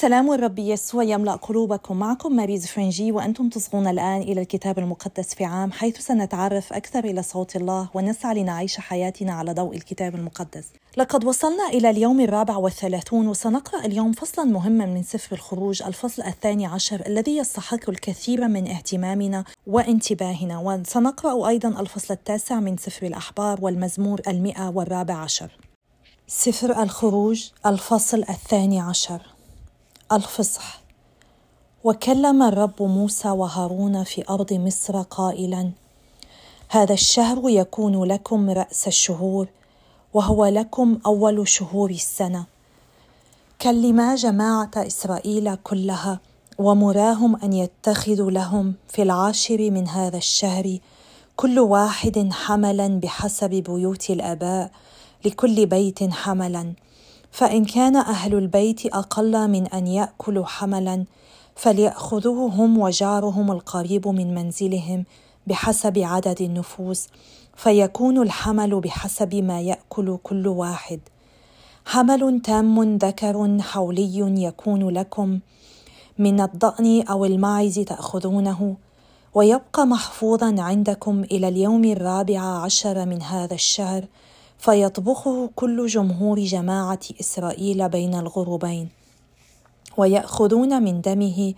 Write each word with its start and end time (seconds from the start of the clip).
سلام 0.00 0.32
الرب 0.32 0.58
يسوع 0.58 1.02
يملأ 1.02 1.32
قلوبكم 1.32 1.96
معكم 1.96 2.36
ماريز 2.36 2.66
فرنجي 2.66 3.12
وأنتم 3.12 3.48
تصغون 3.48 3.86
الآن 3.86 4.22
إلى 4.22 4.40
الكتاب 4.40 4.78
المقدس 4.78 5.34
في 5.34 5.44
عام 5.44 5.72
حيث 5.72 5.98
سنتعرف 5.98 6.72
أكثر 6.72 7.04
إلى 7.04 7.22
صوت 7.22 7.56
الله 7.56 7.88
ونسعى 7.94 8.42
لنعيش 8.42 8.76
حياتنا 8.80 9.32
على 9.32 9.52
ضوء 9.52 9.76
الكتاب 9.76 10.14
المقدس. 10.14 10.64
لقد 10.96 11.24
وصلنا 11.24 11.68
إلى 11.68 11.90
اليوم 11.90 12.20
الرابع 12.20 12.56
والثلاثون 12.56 13.28
وسنقرأ 13.28 13.84
اليوم 13.84 14.12
فصلا 14.12 14.44
مهما 14.44 14.86
من 14.86 15.02
سفر 15.02 15.36
الخروج 15.36 15.82
الفصل 15.82 16.22
الثاني 16.22 16.66
عشر 16.66 17.02
الذي 17.06 17.36
يستحق 17.36 17.90
الكثير 17.90 18.48
من 18.48 18.68
اهتمامنا 18.68 19.44
وانتباهنا. 19.66 20.58
وسنقرأ 20.58 21.48
أيضا 21.48 21.68
الفصل 21.80 22.14
التاسع 22.14 22.60
من 22.60 22.76
سفر 22.76 23.06
الأحبار 23.06 23.58
والمزمور 23.62 24.20
المئة 24.28 24.68
والرابع 24.68 25.14
عشر. 25.14 25.50
سفر 26.26 26.82
الخروج 26.82 27.50
الفصل 27.66 28.18
الثاني 28.18 28.80
عشر. 28.80 29.39
الفصح. 30.12 30.80
وكلم 31.84 32.42
الرب 32.42 32.82
موسى 32.82 33.30
وهارون 33.30 34.04
في 34.04 34.24
أرض 34.30 34.52
مصر 34.52 35.02
قائلا 35.02 35.70
هذا 36.68 36.92
الشهر 36.92 37.42
يكون 37.44 38.04
لكم 38.04 38.50
رأس 38.50 38.88
الشهور 38.88 39.48
وهو 40.14 40.46
لكم 40.46 40.98
أول 41.06 41.48
شهور 41.48 41.90
السنة. 41.90 42.44
كلما 43.62 44.14
جماعة 44.14 44.70
إسرائيل 44.76 45.54
كلها 45.54 46.20
ومراهم 46.58 47.36
أن 47.36 47.52
يتخذوا 47.52 48.30
لهم 48.30 48.74
في 48.88 49.02
العاشر 49.02 49.70
من 49.70 49.88
هذا 49.88 50.16
الشهر 50.16 50.78
كل 51.36 51.58
واحد 51.58 52.28
حملا 52.32 53.00
بحسب 53.00 53.50
بيوت 53.50 54.10
الآباء 54.10 54.70
لكل 55.24 55.66
بيت 55.66 56.10
حملا. 56.10 56.72
فإن 57.30 57.64
كان 57.64 57.96
أهل 57.96 58.34
البيت 58.34 58.86
أقل 58.86 59.48
من 59.48 59.66
أن 59.66 59.86
ياكلوا 59.86 60.46
حملا 60.46 61.04
فلياخذوه 61.54 62.50
هم 62.50 62.78
وجارهم 62.78 63.52
القريب 63.52 64.08
من 64.08 64.34
منزلهم 64.34 65.04
بحسب 65.46 65.98
عدد 65.98 66.42
النفوس 66.42 67.08
فيكون 67.56 68.22
الحمل 68.22 68.80
بحسب 68.80 69.34
ما 69.34 69.60
يأكل 69.60 70.18
كل 70.22 70.48
واحد. 70.48 71.00
حمل 71.84 72.40
تام 72.44 72.96
ذكر 72.96 73.58
حولي 73.60 74.42
يكون 74.42 74.88
لكم 74.88 75.38
من 76.18 76.40
الضأن 76.40 77.02
أو 77.02 77.24
الماعز 77.24 77.78
تأخذونه 77.78 78.76
ويبقى 79.34 79.86
محفوظا 79.86 80.54
عندكم 80.58 81.24
إلى 81.24 81.48
اليوم 81.48 81.84
الرابع 81.84 82.40
عشر 82.40 83.06
من 83.06 83.22
هذا 83.22 83.54
الشهر 83.54 84.04
فيطبخه 84.60 85.50
كل 85.56 85.86
جمهور 85.86 86.38
جماعة 86.38 86.98
إسرائيل 87.20 87.88
بين 87.88 88.14
الغروبين 88.14 88.88
ويأخذون 89.96 90.82
من 90.82 91.00
دمه 91.00 91.54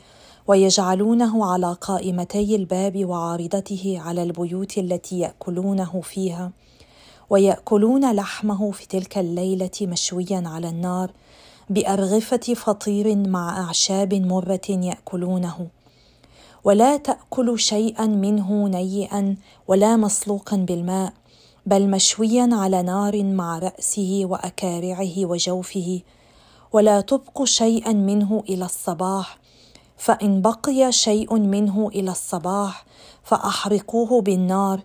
ويجعلونه 0.47 1.53
على 1.53 1.77
قائمتي 1.81 2.57
الباب 2.57 3.05
وعارضته 3.05 4.01
على 4.05 4.23
البيوت 4.23 4.79
التي 4.79 5.19
يأكلونه 5.19 6.01
فيها 6.01 6.51
ويأكلون 7.31 8.13
لحمه 8.13 8.71
في 8.71 8.87
تلك 8.87 9.19
الليلة 9.19 9.71
مشويا 9.83 10.43
على 10.47 10.69
النار 10.69 11.11
بأرغفة 11.71 12.55
فطير 12.55 13.17
مع 13.17 13.61
أعشاب 13.61 14.15
مرة 14.15 14.69
يأكلونه. 14.69 15.67
ولا 16.65 16.97
تاكل 16.97 17.59
شيئا 17.59 18.07
منه 18.07 18.69
نيئا 18.69 19.37
ولا 19.69 19.97
مسلوقا 19.97 20.57
بالماء 20.57 21.13
بل 21.67 21.91
مشويا 21.91 22.49
على 22.53 22.83
نار 22.83 23.23
مع 23.25 23.59
رأسه 23.59 24.23
وأكارعه 24.25 25.27
وجوفه 25.27 26.01
ولا 26.73 27.01
تبق 27.01 27.45
شيئا 27.45 27.93
منه 27.93 28.43
إلى 28.49 28.65
الصباح 28.65 29.39
فإن 29.97 30.43
بقي 30.43 30.93
شيء 30.93 31.39
منه 31.39 31.89
إلى 31.89 32.11
الصباح 32.11 32.85
فأحرقوه 33.23 34.21
بالنار 34.21 34.81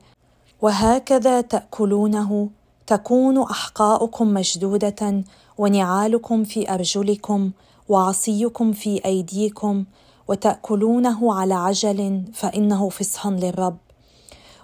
وهكذا 0.61 1.41
تأكلونه 1.41 2.49
تكون 2.87 3.41
أحقاؤكم 3.41 4.27
مشدودة 4.27 5.23
ونعالكم 5.57 6.43
في 6.43 6.73
أرجلكم 6.73 7.51
وعصيكم 7.89 8.71
في 8.71 9.05
أيديكم 9.05 9.85
وتأكلونه 10.27 11.33
على 11.33 11.53
عجل 11.53 12.23
فإنه 12.33 12.89
فصح 12.89 13.27
للرب. 13.27 13.77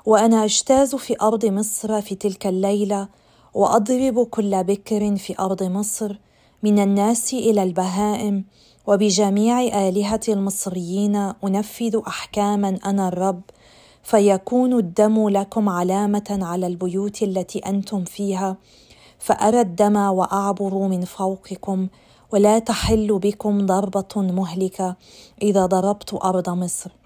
وأنا 0.06 0.44
أجتاز 0.44 0.96
في 0.96 1.16
أرض 1.22 1.46
مصر 1.46 2.02
في 2.02 2.16
تلك 2.16 2.48
الليلة 2.48 3.08
وأضرب 3.54 4.24
كل 4.24 4.64
بكر 4.64 5.16
في 5.16 5.40
أرض 5.40 5.64
مصر 5.64 6.20
من 6.64 6.80
الناس 6.80 7.34
إلى 7.34 7.64
البهائم 7.64 8.46
وبجميع 8.88 9.62
آلهة 9.88 10.20
المصريين 10.30 11.16
أنفذ 11.16 12.02
أحكاما 12.08 12.80
أنا 12.86 13.08
الرب 13.08 13.42
فيكون 14.04 14.74
الدم 14.74 15.30
لكم 15.30 15.70
علامة 15.70 16.40
على 16.42 16.68
البيوت 16.68 17.24
التي 17.24 17.60
أنتم 17.60 18.04
فيها 18.04 18.58
فأرى 19.20 19.62
الدم 19.62 19.96
وأعبر 19.96 20.74
من 20.74 21.06
فوقكم 21.06 21.88
ولا 22.32 22.60
تحل 22.60 23.20
بكم 23.20 23.66
ضربة 23.66 24.16
مهلكة 24.16 24.96
إذا 25.42 25.66
ضربت 25.66 26.14
أرض 26.14 26.50
مصر. 26.50 27.03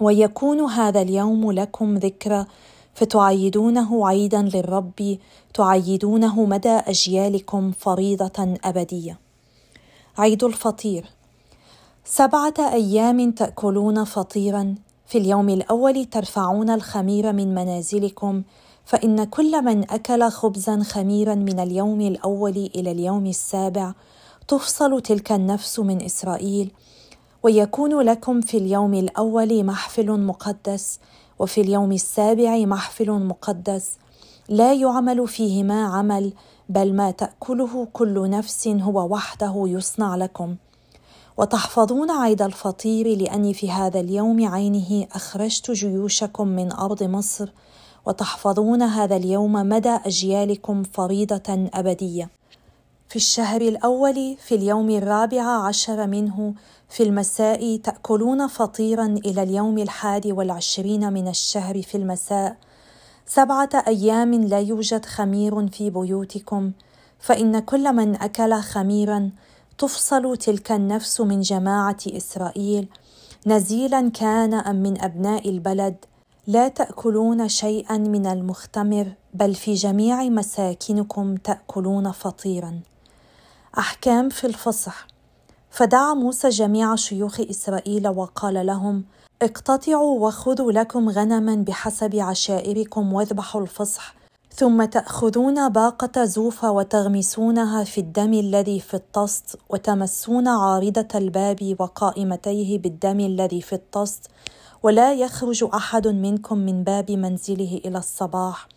ويكون 0.00 0.60
هذا 0.60 1.02
اليوم 1.02 1.52
لكم 1.52 1.94
ذكرى 1.94 2.46
فتعيدونه 2.94 4.08
عيدا 4.08 4.42
للرب 4.42 5.18
تعيدونه 5.54 6.44
مدى 6.44 6.68
أجيالكم 6.68 7.72
فريضة 7.72 8.56
أبدية. 8.64 9.18
عيد 10.18 10.44
الفطير. 10.44 11.04
سبعة 12.04 12.54
أيام 12.58 13.30
تأكلون 13.30 14.04
فطيرا. 14.04 14.74
في 15.08 15.18
اليوم 15.18 15.48
الأول 15.48 16.04
ترفعون 16.04 16.70
الخمير 16.70 17.32
من 17.32 17.54
منازلكم 17.54 18.42
فإن 18.84 19.24
كل 19.24 19.64
من 19.64 19.90
أكل 19.90 20.30
خبزا 20.30 20.82
خميرا 20.82 21.34
من 21.34 21.60
اليوم 21.60 22.00
الأول 22.00 22.70
إلى 22.74 22.90
اليوم 22.90 23.26
السابع 23.26 23.92
تفصل 24.48 25.00
تلك 25.00 25.32
النفس 25.32 25.78
من 25.78 26.02
إسرائيل 26.02 26.70
ويكون 27.42 28.00
لكم 28.00 28.40
في 28.40 28.56
اليوم 28.56 28.94
الأول 28.94 29.64
محفل 29.64 30.20
مقدس 30.20 31.00
وفي 31.38 31.60
اليوم 31.60 31.92
السابع 31.92 32.56
محفل 32.56 33.10
مقدس. 33.10 33.98
لا 34.48 34.74
يعمل 34.74 35.28
فيهما 35.28 35.84
عمل 35.84 36.32
بل 36.68 36.94
ما 36.94 37.10
تأكله 37.10 37.88
كل 37.92 38.30
نفس 38.30 38.68
هو 38.68 39.12
وحده 39.14 39.64
يصنع 39.66 40.16
لكم. 40.16 40.56
وتحفظون 41.36 42.10
عيد 42.10 42.42
الفطير 42.42 43.16
لاني 43.16 43.54
في 43.54 43.70
هذا 43.70 44.00
اليوم 44.00 44.48
عينه 44.48 45.06
أخرجت 45.12 45.70
جيوشكم 45.70 46.48
من 46.48 46.72
أرض 46.72 47.02
مصر. 47.02 47.52
وتحفظون 48.06 48.82
هذا 48.82 49.16
اليوم 49.16 49.52
مدى 49.52 49.98
أجيالكم 50.06 50.82
فريضة 50.82 51.68
أبدية. 51.74 52.30
في 53.08 53.16
الشهر 53.16 53.60
الأول 53.60 54.36
في 54.46 54.54
اليوم 54.54 54.90
الرابع 54.90 55.42
عشر 55.42 56.06
منه 56.06 56.54
في 56.88 57.02
المساء 57.02 57.76
تأكلون 57.76 58.46
فطيرا 58.46 59.06
إلى 59.06 59.42
اليوم 59.42 59.78
الحادي 59.78 60.32
والعشرين 60.32 61.12
من 61.12 61.28
الشهر 61.28 61.82
في 61.82 61.94
المساء. 61.94 62.56
سبعة 63.26 63.68
أيام 63.86 64.34
لا 64.34 64.60
يوجد 64.60 65.04
خمير 65.04 65.68
في 65.68 65.90
بيوتكم 65.90 66.72
فإن 67.18 67.58
كل 67.58 67.92
من 67.92 68.16
أكل 68.16 68.54
خميرا 68.54 69.30
تفصل 69.78 70.36
تلك 70.36 70.72
النفس 70.72 71.20
من 71.20 71.40
جماعة 71.40 71.96
إسرائيل. 72.06 72.88
نزيلا 73.46 74.10
كان 74.10 74.54
أم 74.54 74.76
من 74.76 75.00
أبناء 75.02 75.48
البلد. 75.48 75.96
لا 76.46 76.68
تأكلون 76.68 77.48
شيئا 77.48 77.98
من 77.98 78.26
المختمر 78.26 79.12
بل 79.34 79.54
في 79.54 79.74
جميع 79.74 80.22
مساكنكم 80.22 81.36
تأكلون 81.36 82.12
فطيرا. 82.12 82.80
أحكام 83.78 84.28
في 84.28 84.46
الفصح. 84.46 85.06
فدعا 85.70 86.14
موسى 86.14 86.48
جميع 86.48 86.96
شيوخ 86.96 87.40
إسرائيل 87.40 88.08
وقال 88.08 88.66
لهم 88.66 89.04
اقتطعوا 89.42 90.26
وخذوا 90.26 90.72
لكم 90.72 91.08
غنما 91.08 91.54
بحسب 91.54 92.16
عشائركم 92.16 93.12
واذبحوا 93.12 93.60
الفصح 93.60 94.14
ثم 94.54 94.84
تأخذون 94.84 95.68
باقة 95.68 96.24
زوفة 96.24 96.70
وتغمسونها 96.70 97.84
في 97.84 97.98
الدم 97.98 98.34
الذي 98.34 98.80
في 98.80 98.94
الطست 98.94 99.58
وتمسون 99.68 100.48
عارضة 100.48 101.08
الباب 101.14 101.76
وقائمتيه 101.78 102.78
بالدم 102.78 103.20
الذي 103.20 103.62
في 103.62 103.72
الطست 103.72 104.26
ولا 104.82 105.14
يخرج 105.14 105.64
أحد 105.74 106.08
منكم 106.08 106.58
من 106.58 106.84
باب 106.84 107.10
منزله 107.10 107.80
إلى 107.84 107.98
الصباح 107.98 108.68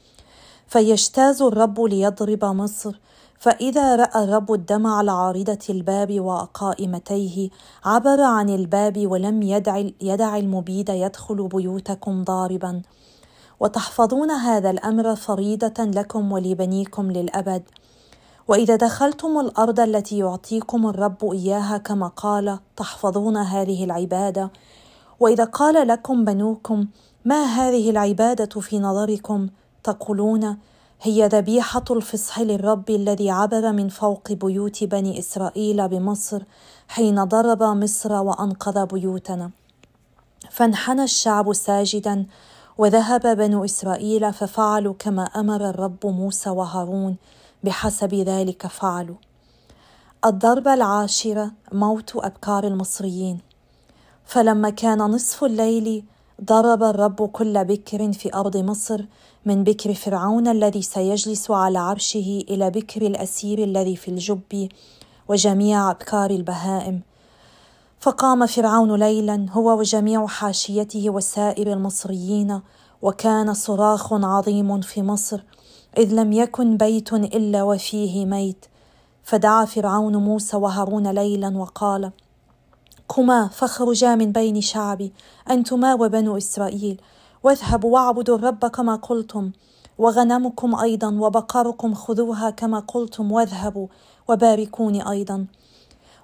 فيجتاز 0.67 1.41
الرب 1.41 1.81
ليضرب 1.81 2.45
مصر 2.45 2.99
فإذا 3.41 3.95
رأى 3.95 4.23
الرب 4.23 4.53
الدم 4.53 4.87
على 4.87 5.11
عارضة 5.11 5.59
الباب 5.69 6.19
وقائمتيه 6.19 7.49
عبر 7.85 8.21
عن 8.21 8.49
الباب 8.49 9.07
ولم 9.07 9.41
يدع, 9.41 9.83
يدع 10.01 10.37
المبيد 10.37 10.89
يدخل 10.89 11.47
بيوتكم 11.47 12.23
ضاربا. 12.23 12.81
وتحفظون 13.59 14.31
هذا 14.31 14.69
الأمر 14.69 15.15
فريضة 15.15 15.83
لكم 15.83 16.31
ولبنيكم 16.31 17.11
للأبد. 17.11 17.63
وإذا 18.47 18.75
دخلتم 18.75 19.39
الأرض 19.39 19.79
التي 19.79 20.17
يعطيكم 20.17 20.87
الرب 20.87 21.31
إياها 21.31 21.77
كما 21.77 22.07
قال 22.07 22.59
تحفظون 22.75 23.37
هذه 23.37 23.83
العبادة. 23.83 24.51
وإذا 25.19 25.43
قال 25.43 25.87
لكم 25.87 26.25
بنوكم 26.25 26.87
ما 27.25 27.43
هذه 27.43 27.89
العبادة 27.89 28.59
في 28.59 28.79
نظركم؟ 28.79 29.49
تقولون 29.83 30.57
هي 31.03 31.27
ذبيحة 31.27 31.83
الفصح 31.91 32.39
للرب 32.39 32.89
الذي 32.89 33.31
عبر 33.31 33.71
من 33.71 33.89
فوق 33.89 34.31
بيوت 34.31 34.83
بني 34.83 35.19
إسرائيل 35.19 35.87
بمصر 35.87 36.43
حين 36.87 37.23
ضرب 37.23 37.63
مصر 37.63 38.13
وأنقذ 38.13 38.85
بيوتنا. 38.85 39.51
فانحنى 40.51 41.03
الشعب 41.03 41.53
ساجدا 41.53 42.25
وذهب 42.77 43.37
بنو 43.37 43.65
إسرائيل 43.65 44.33
ففعلوا 44.33 44.93
كما 44.99 45.23
أمر 45.23 45.69
الرب 45.69 46.05
موسى 46.05 46.49
وهارون 46.49 47.15
بحسب 47.63 48.13
ذلك 48.13 48.67
فعلوا. 48.67 49.17
الضربه 50.25 50.73
العاشره 50.73 51.51
موت 51.71 52.15
أبكار 52.15 52.63
المصريين. 52.63 53.39
فلما 54.25 54.69
كان 54.69 54.97
نصف 54.97 55.43
الليل 55.43 56.03
ضرب 56.43 56.83
الرب 56.83 57.29
كل 57.29 57.65
بكر 57.65 58.13
في 58.13 58.33
أرض 58.33 58.57
مصر 58.57 59.05
من 59.45 59.63
بكر 59.63 59.93
فرعون 59.93 60.47
الذي 60.47 60.81
سيجلس 60.81 61.51
على 61.51 61.79
عرشه 61.79 62.43
إلى 62.49 62.69
بكر 62.69 63.01
الأسير 63.01 63.63
الذي 63.63 63.95
في 63.95 64.07
الجب 64.07 64.69
وجميع 65.29 65.91
أبكار 65.91 66.29
البهائم. 66.31 67.01
فقام 67.99 68.45
فرعون 68.45 68.95
ليلا 68.95 69.45
هو 69.51 69.79
وجميع 69.79 70.27
حاشيته 70.27 71.09
وسائر 71.09 71.73
المصريين 71.73 72.61
وكان 73.01 73.53
صراخ 73.53 74.13
عظيم 74.13 74.81
في 74.81 75.01
مصر 75.01 75.43
إذ 75.97 76.13
لم 76.13 76.33
يكن 76.33 76.77
بيت 76.77 77.13
إلا 77.13 77.63
وفيه 77.63 78.25
ميت. 78.25 78.65
فدعا 79.23 79.65
فرعون 79.65 80.15
موسى 80.15 80.57
وهارون 80.57 81.07
ليلا 81.07 81.57
وقال 81.57 82.11
قما 83.11 83.47
فاخرجا 83.47 84.15
من 84.15 84.31
بين 84.31 84.61
شعبي 84.61 85.13
انتما 85.49 85.93
وبنو 85.93 86.37
اسرائيل 86.37 87.01
واذهبوا 87.43 87.93
واعبدوا 87.93 88.35
الرب 88.35 88.65
كما 88.65 88.95
قلتم 88.95 89.51
وغنمكم 89.97 90.75
أيضا 90.75 91.13
وبقركم 91.19 91.93
خذوها 91.93 92.49
كما 92.49 92.79
قلتم 92.79 93.31
واذهبوا 93.31 93.87
وباركوني 94.27 95.09
أيضا 95.11 95.45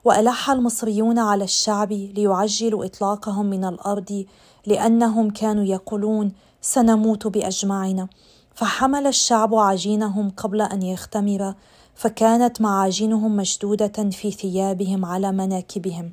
والح 0.05 0.49
المصريون 0.49 1.19
على 1.19 1.43
الشعب 1.43 1.91
ليعجلوا 1.91 2.85
اطلاقهم 2.85 3.45
من 3.45 3.65
الأرض 3.65 4.25
لانهم 4.65 5.29
كانوا 5.29 5.63
يقولون 5.63 6.31
سنموت 6.61 7.27
باجمعنا 7.27 8.07
فحمل 8.55 9.07
الشعب 9.07 9.55
عجينهم 9.55 10.29
قبل 10.29 10.61
ان 10.61 10.81
يختمر 10.81 11.53
فكانت 11.95 12.61
معاجينهم 12.61 13.35
مشدوده 13.35 14.09
في 14.11 14.31
ثيابهم 14.31 15.05
على 15.05 15.31
مناكبهم 15.31 16.11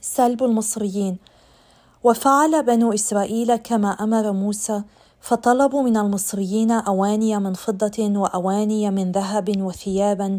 سلب 0.00 0.42
المصريين. 0.42 1.18
وفعل 2.04 2.62
بنو 2.62 2.92
إسرائيل 2.92 3.56
كما 3.56 3.88
أمر 3.88 4.32
موسى 4.32 4.82
فطلبوا 5.20 5.82
من 5.82 5.96
المصريين 5.96 6.70
أواني 6.70 7.38
من 7.38 7.54
فضة 7.54 8.18
وأواني 8.18 8.90
من 8.90 9.12
ذهب 9.12 9.62
وثيابا 9.62 10.38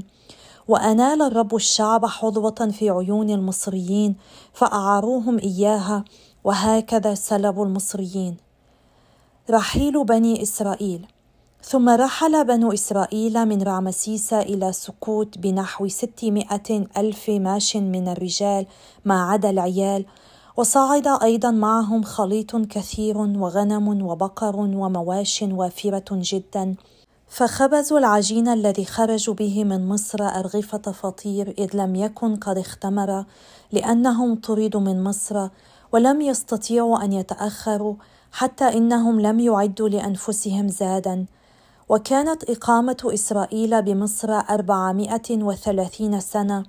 وأنال 0.68 1.22
الرب 1.22 1.56
الشعب 1.56 2.06
حظوة 2.06 2.70
في 2.72 2.90
عيون 2.90 3.30
المصريين 3.30 4.16
فأعاروهم 4.54 5.40
إياها 5.40 6.06
وهكذا 6.44 7.14
سلبوا 7.14 7.66
المصريين. 7.66 8.38
رحيل 9.50 10.04
بني 10.04 10.42
إسرائيل. 10.42 11.08
ثم 11.64 11.90
رحل 11.90 12.46
بنو 12.46 12.72
إسرائيل 12.74 13.46
من 13.46 13.62
رعمسيس 13.62 14.34
إلى 14.34 14.72
سكوت 14.72 15.38
بنحو 15.38 15.88
ستمائة 15.88 16.88
ألف 16.98 17.30
ماش 17.30 17.76
من 17.76 18.08
الرجال 18.08 18.66
ما 19.06 19.22
عدا 19.24 19.50
العيال 19.50 20.06
وصعد 20.58 21.08
أيضا 21.08 21.52
معهم 21.52 22.04
خليط 22.04 22.56
كثير 22.56 23.18
وغنم 23.18 24.04
وبقر 24.04 24.56
ومواش 24.56 25.42
وافرة 25.42 26.06
جدا. 26.12 26.76
فخبزوا 27.28 28.00
العجين 28.00 28.48
الذي 28.48 28.86
خرجوا 28.86 29.34
به 29.34 29.64
من 29.64 29.90
مصر 29.90 30.24
أرغفة 30.24 30.92
فطير 30.92 31.54
إذ 31.58 31.70
لم 31.74 31.96
يكن 31.96 32.36
قد 32.36 32.58
اختمر 32.58 33.26
لأنهم 33.72 34.36
طردوا 34.36 34.82
من 34.82 35.04
مصر 35.04 35.48
ولم 35.92 36.22
يستطيعوا 36.22 37.04
أن 37.04 37.14
يتأخروا 37.14 37.96
حتى 38.32 38.66
إنهم 38.78 39.22
لم 39.22 39.40
يعدوا 39.40 39.90
لأنفسهم 39.90 40.68
زادا. 40.68 41.26
وكانت 41.90 42.50
إقامة 42.50 42.98
إسرائيل 43.06 43.82
بمصر 43.82 44.32
أربعمائة 44.32 45.30
وثلاثين 45.32 46.20
سنة 46.20 46.64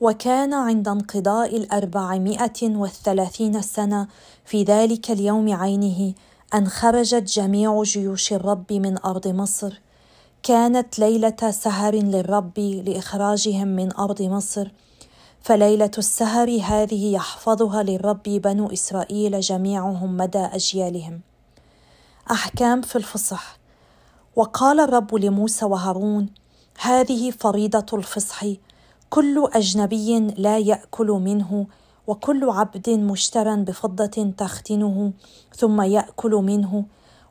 وكان 0.00 0.54
عند 0.54 0.88
انقضاء 0.88 1.56
الأربعمائة 1.56 2.62
والثلاثين 2.62 3.62
سنة 3.62 4.08
في 4.44 4.62
ذلك 4.62 5.10
اليوم 5.10 5.54
عينه 5.54 6.14
أن 6.54 6.68
خرجت 6.68 7.22
جميع 7.22 7.82
جيوش 7.82 8.32
الرب 8.32 8.72
من 8.72 8.98
أرض 9.04 9.28
مصر. 9.28 9.80
كانت 10.42 10.98
ليلة 10.98 11.50
سهر 11.50 11.94
للرب 11.94 12.58
لإخراجهم 12.58 13.68
من 13.68 13.96
أرض 13.96 14.22
مصر. 14.22 14.68
فليلة 15.42 15.90
السهر 15.98 16.60
هذه 16.62 17.12
يحفظها 17.12 17.82
للرب 17.82 18.22
بنو 18.22 18.72
إسرائيل 18.72 19.40
جميعهم 19.40 20.16
مدى 20.16 20.38
أجيالهم. 20.38 21.20
أحكام 22.30 22.82
في 22.82 22.96
الفصح 22.96 23.65
وقال 24.36 24.80
الرب 24.80 25.14
لموسى 25.14 25.64
وهارون 25.64 26.28
هذه 26.80 27.30
فريضة 27.30 27.86
الفصح. 27.98 28.44
كل 29.10 29.48
أجنبي 29.52 30.18
لا 30.18 30.58
يأكل 30.58 31.06
منه 31.06 31.66
وكل 32.06 32.50
عبد 32.50 32.90
مشترى 32.90 33.56
بفضة 33.56 34.32
تختنه 34.38 35.12
ثم 35.56 35.80
يأكل 35.80 36.30
منه 36.30 36.84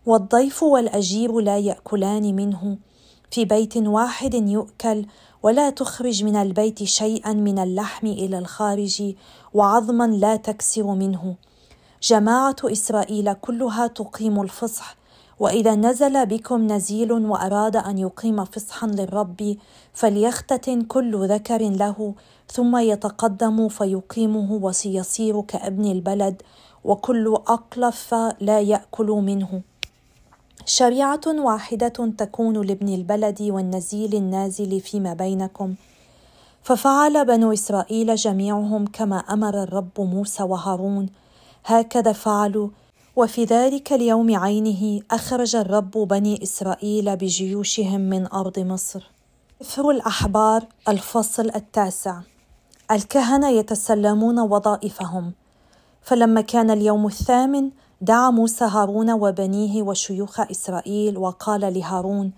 والضيف 0.05 0.63
والأجير 0.63 1.39
لا 1.39 1.57
يأكلان 1.57 2.35
منه. 2.35 2.77
في 3.31 3.45
بيت 3.45 3.77
واحد 3.77 4.33
يؤكل 4.33 5.05
ولا 5.43 5.69
تخرج 5.69 6.23
من 6.23 6.35
البيت 6.35 6.83
شيئا 6.83 7.33
من 7.33 7.59
اللحم 7.59 8.07
إلى 8.07 8.37
الخارج 8.39 9.13
وعظما 9.53 10.07
لا 10.07 10.35
تكسر 10.35 10.83
منه. 10.83 11.35
جماعة 12.03 12.55
إسرائيل 12.63 13.33
كلها 13.33 13.87
تقيم 13.87 14.41
الفصح 14.41 15.04
وإذا 15.39 15.75
نزل 15.75 16.25
بكم 16.25 16.67
نزيل 16.67 17.11
وأراد 17.11 17.75
أن 17.75 17.97
يقيم 17.97 18.45
فصحا 18.45 18.87
للرب 18.87 19.57
فليختتن 19.93 20.81
كل 20.81 21.27
ذكر 21.27 21.69
له 21.69 22.13
ثم 22.51 22.77
يتقدم 22.77 23.67
فيقيمه 23.67 24.53
وسيصير 24.53 25.41
كابن 25.41 25.91
البلد 25.91 26.41
وكل 26.83 27.33
أقلف 27.47 28.15
لا 28.39 28.61
يأكل 28.61 29.07
منه. 29.07 29.61
شريعة 30.65 31.21
واحدة 31.27 32.13
تكون 32.17 32.61
لابن 32.61 32.93
البلد 32.93 33.41
والنزيل 33.41 34.15
النازل 34.15 34.79
فيما 34.79 35.13
بينكم. 35.13 35.75
ففعل 36.63 37.25
بنو 37.25 37.53
إسرائيل 37.53 38.15
جميعهم 38.15 38.85
كما 38.87 39.17
أمر 39.17 39.63
الرب 39.63 40.01
موسى 40.01 40.43
وهارون. 40.43 41.09
هكذا 41.65 42.11
فعلوا 42.11 42.69
وفي 43.15 43.43
ذلك 43.43 43.93
اليوم 43.93 44.35
عينه 44.35 45.01
أخرج 45.11 45.55
الرب 45.55 45.91
بني 45.91 46.43
إسرائيل 46.43 47.15
بجيوشهم 47.15 48.01
من 48.01 48.27
أرض 48.27 48.59
مصر. 48.59 49.11
سفر 49.61 49.89
الأحبار 49.89 50.65
الفصل 50.87 51.51
التاسع. 51.55 52.19
الكهنة 52.91 53.49
يتسلمون 53.49 54.39
وظائفهم. 54.39 55.33
فلما 56.01 56.41
كان 56.41 56.71
اليوم 56.71 57.05
الثامن 57.05 57.71
دعا 58.01 58.29
موسى 58.29 58.65
هارون 58.65 59.11
وبنيه 59.11 59.83
وشيوخ 59.83 60.39
إسرائيل 60.39 61.17
وقال 61.17 61.73
لهارون 61.73 62.31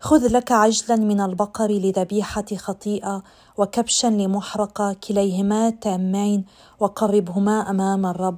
خذ 0.00 0.32
لك 0.32 0.52
عجلا 0.52 0.96
من 0.96 1.20
البقر 1.20 1.70
لذبيحة 1.70 2.44
خطيئة 2.56 3.22
وكبشا 3.58 4.06
لمحرقة 4.06 4.92
كليهما 4.92 5.70
تامين 5.70 6.44
وقربهما 6.80 7.70
أمام 7.70 8.06
الرب. 8.06 8.36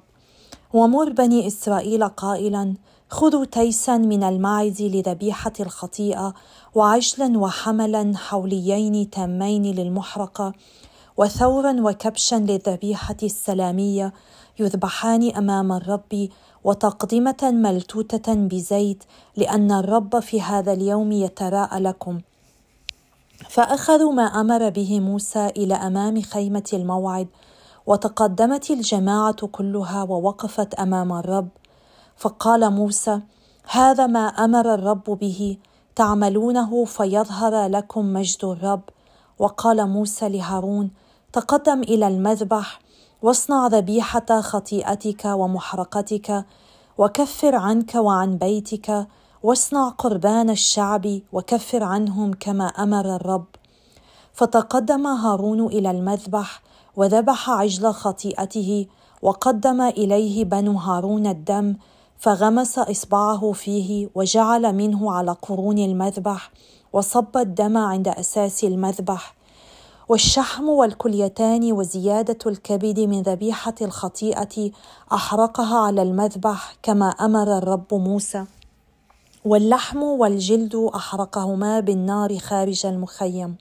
ومر 0.72 1.12
بني 1.12 1.46
إسرائيل 1.46 2.08
قائلا 2.08 2.74
خذوا 3.10 3.44
تيسا 3.44 3.96
من 3.96 4.22
الماعز 4.22 4.82
لذبيحة 4.82 5.52
الخطيئة 5.60 6.34
وعجلا 6.74 7.38
وحملا 7.38 8.12
حوليين 8.16 9.10
تامين 9.10 9.62
للمحرقة 9.62 10.52
وثورا 11.16 11.76
وكبشا 11.80 12.36
للذبيحة 12.36 13.16
السلامية 13.22 14.12
يذبحان 14.60 15.36
أمام 15.36 15.72
الرب 15.72 16.28
وتقدمة 16.64 17.36
ملتوتة 17.42 18.34
بزيت 18.34 19.04
لأن 19.36 19.72
الرب 19.72 20.20
في 20.20 20.42
هذا 20.42 20.72
اليوم 20.72 21.12
يتراءى 21.12 21.80
لكم. 21.80 22.20
فأخذوا 23.48 24.12
ما 24.12 24.22
أمر 24.22 24.70
به 24.70 25.00
موسى 25.00 25.46
إلى 25.46 25.74
أمام 25.74 26.22
خيمة 26.22 26.64
الموعد 26.72 27.28
وتقدمت 27.86 28.70
الجماعة 28.70 29.46
كلها 29.46 30.02
ووقفت 30.02 30.74
أمام 30.74 31.12
الرب. 31.12 31.48
فقال 32.16 32.70
موسى 32.70 33.20
هذا 33.70 34.06
ما 34.06 34.26
أمر 34.26 34.74
الرب 34.74 35.04
به 35.04 35.56
تعملونه 35.96 36.84
فيظهر 36.84 37.66
لكم 37.66 38.12
مجد 38.12 38.44
الرب. 38.44 38.82
وقال 39.38 39.88
موسى 39.88 40.28
لهارون 40.28 40.90
تقدم 41.32 41.80
إلى 41.80 42.08
المذبح 42.08 42.80
واصنع 43.22 43.66
ذبيحة 43.66 44.40
خطيئتك 44.40 45.24
ومحرقتك 45.24 46.44
وكفر 46.98 47.56
عنك 47.56 47.94
وعن 47.94 48.36
بيتك 48.36 49.06
واصنع 49.42 49.88
قربان 49.88 50.50
الشعب 50.50 51.20
وكفر 51.32 51.82
عنهم 51.82 52.32
كما 52.40 52.66
أمر 52.66 53.16
الرب. 53.16 53.46
فتقدم 54.32 55.06
هارون 55.06 55.66
إلى 55.66 55.90
المذبح 55.90 56.62
وذبح 56.96 57.50
عجل 57.50 57.92
خطيئته 57.92 58.86
وقدم 59.22 59.80
إليه 59.80 60.44
بنو 60.44 60.72
هارون 60.78 61.26
الدم 61.26 61.76
فغمس 62.18 62.78
إصبعه 62.78 63.52
فيه 63.52 64.08
وجعل 64.14 64.74
منه 64.74 65.12
على 65.12 65.36
قرون 65.42 65.78
المذبح 65.78 66.50
وصب 66.92 67.36
الدم 67.36 67.76
عند 67.76 68.08
أساس 68.08 68.64
المذبح. 68.64 69.34
والشحم 70.08 70.68
والكليتان 70.68 71.72
وزيادة 71.72 72.38
الكبد 72.46 73.00
من 73.00 73.22
ذبيحة 73.22 73.74
الخطيئة 73.82 74.70
أحرقها 75.12 75.78
على 75.78 76.02
المذبح 76.02 76.76
كما 76.82 77.08
أمر 77.08 77.58
الرب 77.58 77.94
موسى. 77.94 78.44
واللحم 79.44 80.02
والجلد 80.02 80.74
أحرقهما 80.94 81.80
بالنار 81.80 82.38
خارج 82.38 82.86
المخيم. 82.86 83.56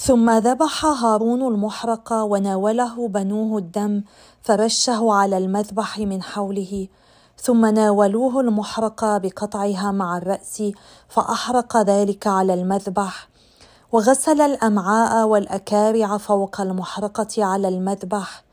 ثم 0.00 0.30
ذبح 0.30 0.84
هارون 0.84 1.42
المحرق 1.42 2.12
وناوله 2.12 3.08
بنوه 3.08 3.58
الدم 3.58 4.02
فرشه 4.42 5.12
على 5.12 5.38
المذبح 5.38 5.98
من 5.98 6.22
حوله 6.22 6.88
ثم 7.36 7.66
ناولوه 7.66 8.40
المحرق 8.40 9.04
بقطعها 9.04 9.90
مع 9.92 10.16
الرأس 10.16 10.62
فأحرق 11.08 11.76
ذلك 11.76 12.26
على 12.26 12.54
المذبح 12.54 13.28
وغسل 13.92 14.40
الأمعاء 14.40 15.26
والأكارع 15.26 16.16
فوق 16.16 16.60
المحرقة 16.60 17.44
على 17.44 17.68
المذبح 17.68 18.44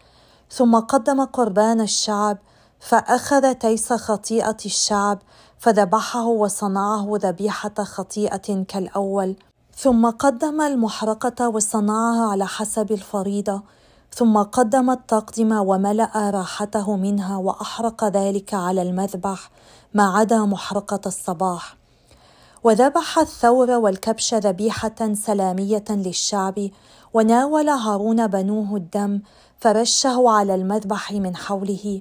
ثم 0.50 0.80
قدم 0.80 1.26
قربان 1.26 1.82
الشعب 1.82 2.38
فأخذ 2.80 3.54
تيس 3.54 3.94
خطيئة 3.94 4.58
الشعب 4.66 5.20
فذبحه 5.60 6.26
وصنعه 6.26 7.08
ذبيحة 7.12 7.84
خطيئة 7.84 8.64
كالأول. 8.64 9.36
ثم 9.78 10.10
قدم 10.10 10.62
المحرقة 10.62 11.50
وصنعها 11.50 12.32
على 12.32 12.48
حسب 12.48 12.92
الفريضة 12.92 13.62
ثم 14.14 14.38
قدم 14.38 14.90
التقدمه 14.90 15.62
وملأ 15.62 16.30
راحته 16.30 16.96
منها 16.96 17.38
وأحرق 17.38 18.04
ذلك 18.04 18.54
على 18.54 18.82
المذبح 18.82 19.50
ما 19.94 20.18
عدا 20.18 20.40
محرقة 20.40 21.00
الصباح. 21.06 21.76
وذبح 22.64 23.20
الثور 23.20 23.72
والكبش 23.72 24.34
ذبيحة 24.34 25.14
سلامية 25.14 25.86
للشعب 25.90 26.70
وناول 27.14 27.70
هارون 27.70 28.28
بنوه 28.28 28.76
الدم 28.76 29.22
فرشه 29.60 30.30
على 30.30 30.56
المذبح 30.56 31.12
من 31.12 31.36
حوله. 31.36 32.00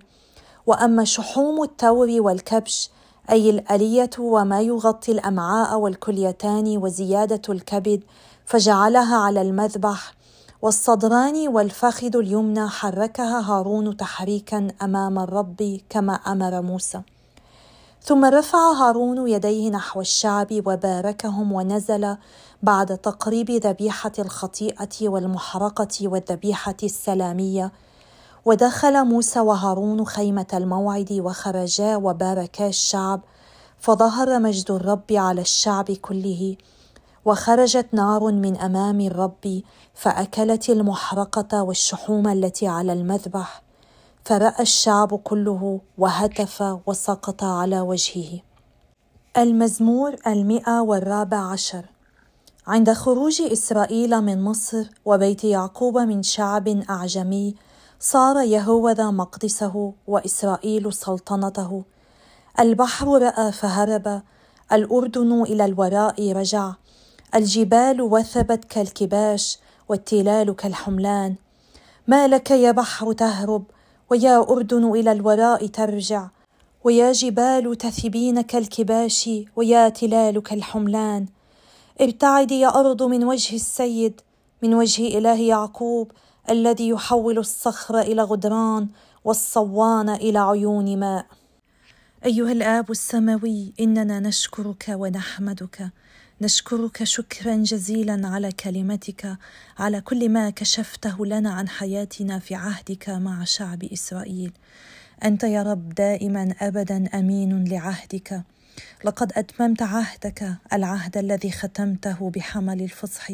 وأما 0.67 1.05
شحوم 1.05 1.63
التور 1.63 2.09
والكبش 2.19 2.91
أي 3.31 3.51
الألية 3.51 4.11
وما 4.19 4.61
يغطي 4.61 5.13
الأمعاء 5.13 5.79
والكليتان 5.79 6.79
وزيادة 6.79 7.43
الكبد 7.49 8.01
فجعلها 8.47 9.17
على 9.17 9.43
المذبح 9.43 10.15
والصدران 10.63 11.49
والفخذ 11.49 12.17
اليمنى 12.17 12.69
حركها 12.69 13.41
هارون 13.41 13.97
تحريكا 13.97 14.69
أمام 14.83 15.19
الرب 15.19 15.81
كما 15.89 16.13
أمر 16.13 16.63
موسى. 16.63 17.03
ثم 18.03 18.25
رفع 18.25 18.73
هارون 18.73 19.29
يديه 19.29 19.71
نحو 19.71 20.01
الشعب 20.01 20.49
وباركهم 20.53 21.53
ونزل 21.53 22.17
بعد 22.63 22.99
تقريب 22.99 23.51
ذبيحة 23.51 24.13
الخطيئة 24.19 25.09
والمحرقة 25.09 26.09
والذبيحة 26.09 26.77
السلامية 26.83 27.73
ودخل 28.47 29.05
موسى 29.05 29.41
وهارون 29.41 30.07
خيمة 30.07 30.47
الموعد 30.55 31.13
وخرجا 31.13 31.97
وباركا 31.97 32.67
الشعب 32.69 33.21
فظهر 33.79 34.39
مجد 34.39 34.71
الرب 34.71 35.13
على 35.13 35.41
الشعب 35.41 35.91
كله. 35.91 36.57
وخرجت 37.25 37.87
نار 37.93 38.33
من 38.33 38.57
أمام 38.57 39.01
الرب 39.01 39.63
فأكلت 39.95 40.71
المحرقة 40.71 41.63
والشحوم 41.63 42.29
التي 42.29 42.67
على 42.67 42.93
المذبح. 42.93 43.63
فرأى 44.25 44.63
الشعب 44.63 45.15
كله 45.15 45.81
وهتف 45.99 46.79
وسقط 46.87 47.45
على 47.45 47.81
وجهه. 47.81 48.41
المزمور 49.37 50.17
المئة 50.27 50.81
والرابع 50.81 51.53
عشر. 51.53 51.85
عند 52.67 52.93
خروج 52.93 53.43
إسرائيل 53.43 54.21
من 54.21 54.45
مصر 54.45 54.91
وبيت 55.05 55.45
يعقوب 55.45 55.99
من 55.99 56.23
شعب 56.23 56.69
أعجمي 56.69 57.55
صار 58.07 58.37
يهوذا 58.43 59.11
مقدسه 59.11 59.93
وإسرائيل 60.07 60.93
سلطنته. 60.93 61.85
البحر 62.61 63.09
رأى 63.09 63.53
فهرب 63.53 64.23
الأردن 64.73 65.43
إلى 65.43 65.65
الوراء 65.65 66.33
رجع 66.33 66.73
الجبال 67.35 68.03
وثبت 68.03 68.65
كالكباش 68.65 69.59
والتلال 69.89 70.57
كالحملان. 70.57 71.35
ما 72.09 72.29
لك 72.29 72.51
يا 72.51 72.71
بحر 72.71 73.13
تهرب 73.13 73.65
ويا 74.11 74.39
أردن 74.51 74.91
إلى 74.91 75.13
الوراء 75.13 75.67
ترجع 75.67 76.29
ويا 76.85 77.13
جبال 77.13 77.79
تثبين 77.79 78.41
كالكباش 78.41 79.31
ويا 79.57 79.89
تلال 79.89 80.43
كالحملان. 80.43 81.27
ابتعدي 82.01 82.61
يا 82.61 82.69
أرض 82.81 83.03
من 83.03 83.25
وجه 83.25 83.55
السيد 83.57 84.21
من 84.65 84.75
وجه 84.75 85.19
إله 85.19 85.41
يعقوب 85.41 86.13
الذي 86.51 86.89
يحول 86.89 87.39
الصخر 87.39 88.01
إلى 88.01 88.23
غدران 88.23 88.89
والصوان 89.25 90.09
إلى 90.09 90.39
عيون 90.39 90.99
ماء. 90.99 91.27
أيها 92.25 92.53
الآب 92.53 92.91
السماوي 92.91 93.73
إننا 93.81 94.21
نشكرك 94.21 94.85
ونحمدك. 94.89 95.91
نشكرك 96.41 97.05
شكرا 97.05 97.57
جزيلا 97.57 98.29
على 98.29 98.53
كلمتك 98.53 99.37
على 99.79 100.01
كل 100.01 100.29
ما 100.29 100.51
كشفته 100.51 101.27
لنا 101.27 101.51
عن 101.51 101.69
حياتنا 101.69 102.39
في 102.39 102.55
عهدك 102.55 103.09
مع 103.09 103.45
شعب 103.45 103.85
إسرائيل. 103.85 104.53
أنت 105.25 105.45
يا 105.45 105.63
رب 105.63 105.95
دائما 105.95 106.55
ابدا 106.61 107.09
أمين 107.15 107.65
لعهدك. 107.65 108.43
لقد 109.05 109.33
أتممت 109.37 109.83
عهدك 109.83 110.55
العهد 110.73 111.17
الذي 111.17 111.51
ختمته 111.51 112.31
بحمل 112.31 112.83
الفصح. 112.83 113.31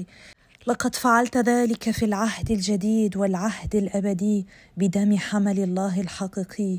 لقد 0.70 0.94
فعلت 0.94 1.36
ذلك 1.36 1.90
في 1.90 2.04
العهد 2.04 2.50
الجديد 2.50 3.16
والعهد 3.16 3.76
الأبدي 3.76 4.46
بدم 4.76 5.16
حمل 5.16 5.58
الله 5.58 6.00
الحقيقي 6.00 6.78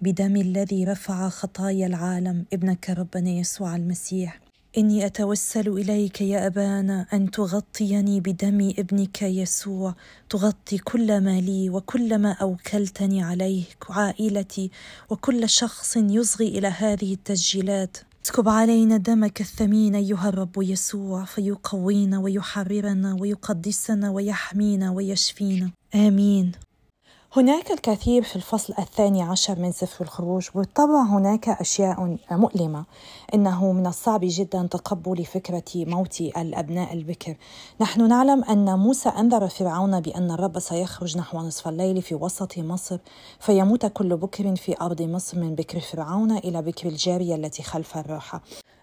بدم 0.00 0.36
الذي 0.36 0.84
رفع 0.84 1.28
خطايا 1.28 1.86
العالم. 1.86 2.44
ابنك 2.52 2.90
ربنا 2.90 3.30
يسوع 3.30 3.76
المسيح. 3.76 4.40
إني 4.78 5.06
أتوسل 5.06 5.68
إليك 5.68 6.20
يا 6.20 6.46
أبانا 6.46 7.06
أن 7.12 7.30
تغطيني 7.30 8.20
بدم 8.20 8.72
ابنك 8.78 9.22
يسوع. 9.22 9.94
تغطي 10.30 10.78
كل 10.78 11.20
ما 11.20 11.40
لي 11.40 11.70
وكل 11.70 12.18
ما 12.18 12.32
أوكلتني 12.32 13.22
عليه 13.22 13.64
عائلتي 13.90 14.70
وكل 15.10 15.48
شخص 15.48 15.96
يصغي 15.96 16.48
إلى 16.48 16.68
هذه 16.68 17.12
التسجيلات. 17.12 17.96
اسكب 18.24 18.48
علينا 18.48 18.96
دمك 18.96 19.40
الثمين 19.40 19.94
أيها 19.94 20.28
الرب 20.28 20.62
يسوع 20.62 21.24
فيقوينا 21.24 22.18
ويحررنا 22.18 23.16
ويقدسنا 23.20 24.10
ويحمينا 24.10 24.90
ويشفينا. 24.90 25.70
آمين. 25.94 26.52
هناك 27.36 27.70
الكثير 27.70 28.22
في 28.22 28.36
الفصل 28.36 28.74
الثاني 28.78 29.22
عشر 29.22 29.58
من 29.58 29.72
سفر 29.72 30.04
الخروج 30.04 30.48
وبالطبع 30.54 31.02
هناك 31.02 31.48
أشياء 31.48 32.16
مؤلمة. 32.30 32.84
إنه 33.34 33.72
من 33.72 33.86
الصعب 33.86 34.20
جدا 34.22 34.68
تقبل 34.70 35.24
فكرة 35.24 35.62
موت 35.74 36.20
الأبناء 36.20 36.92
البكر. 36.92 37.36
نحن 37.80 38.08
نعلم 38.08 38.44
أن 38.44 38.78
موسى 38.78 39.08
أنذر 39.08 39.48
فرعون 39.48 40.00
بأن 40.00 40.30
الرب 40.30 40.58
سيخرج 40.58 41.18
نحو 41.18 41.38
نصف 41.38 41.68
الليل 41.68 42.02
في 42.02 42.14
وسط 42.14 42.58
مصر 42.58 42.98
فيموت 43.40 43.86
كل 43.86 44.16
بكر 44.16 44.56
في 44.56 44.80
أرض 44.80 45.02
مصر 45.02 45.38
من 45.38 45.54
بكر 45.54 45.80
فرعون 45.80 46.36
إلى 46.36 46.62
بكر 46.62 46.88
الجارية 46.88 47.34
التي 47.34 47.62
خلف 47.62 47.98
الراحة. 47.98 48.42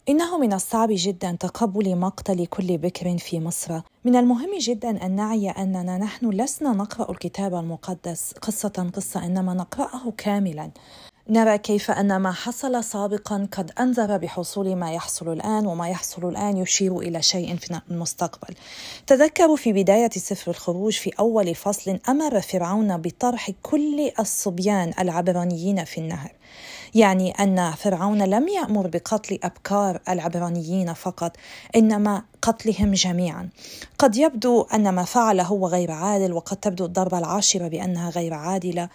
إنه 0.09 0.37
من 0.37 0.53
الصعب 0.53 0.89
جدا 0.91 1.37
تقبل 1.39 1.95
مقتل 1.95 2.45
كل 2.45 2.77
بكر 2.77 3.17
في 3.17 3.39
مصر. 3.39 3.81
من 4.05 4.15
المهم 4.15 4.49
جدا 4.59 5.05
أن 5.05 5.11
نعي 5.15 5.49
أننا 5.49 5.97
نحن 5.97 6.29
لسنا 6.29 6.71
نقرأ 6.71 7.11
الكتاب 7.11 7.55
المقدس. 7.55 8.33
قصة 8.41 8.91
قصة 8.95 9.25
إنما 9.25 9.53
نقرأه 9.53 10.13
كاملا. 10.17 10.71
نرى 11.29 11.57
كيف 11.57 11.91
أن 11.91 12.17
ما 12.17 12.31
حصل 12.31 12.83
سابقا 12.83 13.47
قد 13.51 13.71
أنذر 13.79 14.17
بحصول 14.17 14.75
ما 14.75 14.93
يحصل 14.93 15.33
الآن 15.33 15.67
وما 15.67 15.89
يحصل 15.89 16.29
الآن 16.29 16.57
يشير 16.57 16.99
إلى 16.99 17.21
شيء 17.21 17.55
في 17.55 17.81
المستقبل. 17.91 18.55
تذكروا 19.07 19.55
في 19.55 19.73
بداية 19.73 20.09
سفر 20.09 20.51
الخروج 20.51 20.93
في 20.93 21.11
أول 21.19 21.55
فصل 21.55 21.99
أمر 22.09 22.41
فرعون 22.41 22.97
بطرح 22.97 23.51
كل 23.63 24.11
الصبيان 24.19 24.93
العبرانيين 24.99 25.83
في 25.83 25.97
النهر. 25.97 26.31
يعني 26.95 27.31
أن 27.31 27.71
فرعون 27.71 28.21
لم 28.21 28.47
يأمر 28.47 28.87
بقتل 28.87 29.39
أبكار 29.43 30.01
العبرانيين 30.09 30.93
فقط 30.93 31.37
إنما 31.75 32.23
قتلهم 32.41 32.93
جميعا. 32.93 33.49
قد 33.99 34.15
يبدو 34.15 34.61
أن 34.61 34.89
ما 34.89 35.03
فعله 35.03 35.43
هو 35.43 35.67
غير 35.67 35.91
عادل 35.91 36.33
وقد 36.33 36.57
تبدو 36.57 36.85
الضربة 36.85 37.19
العاشرة 37.19 37.67
بأنها 37.67 38.09
غير 38.09 38.33
عادلة. 38.33 38.89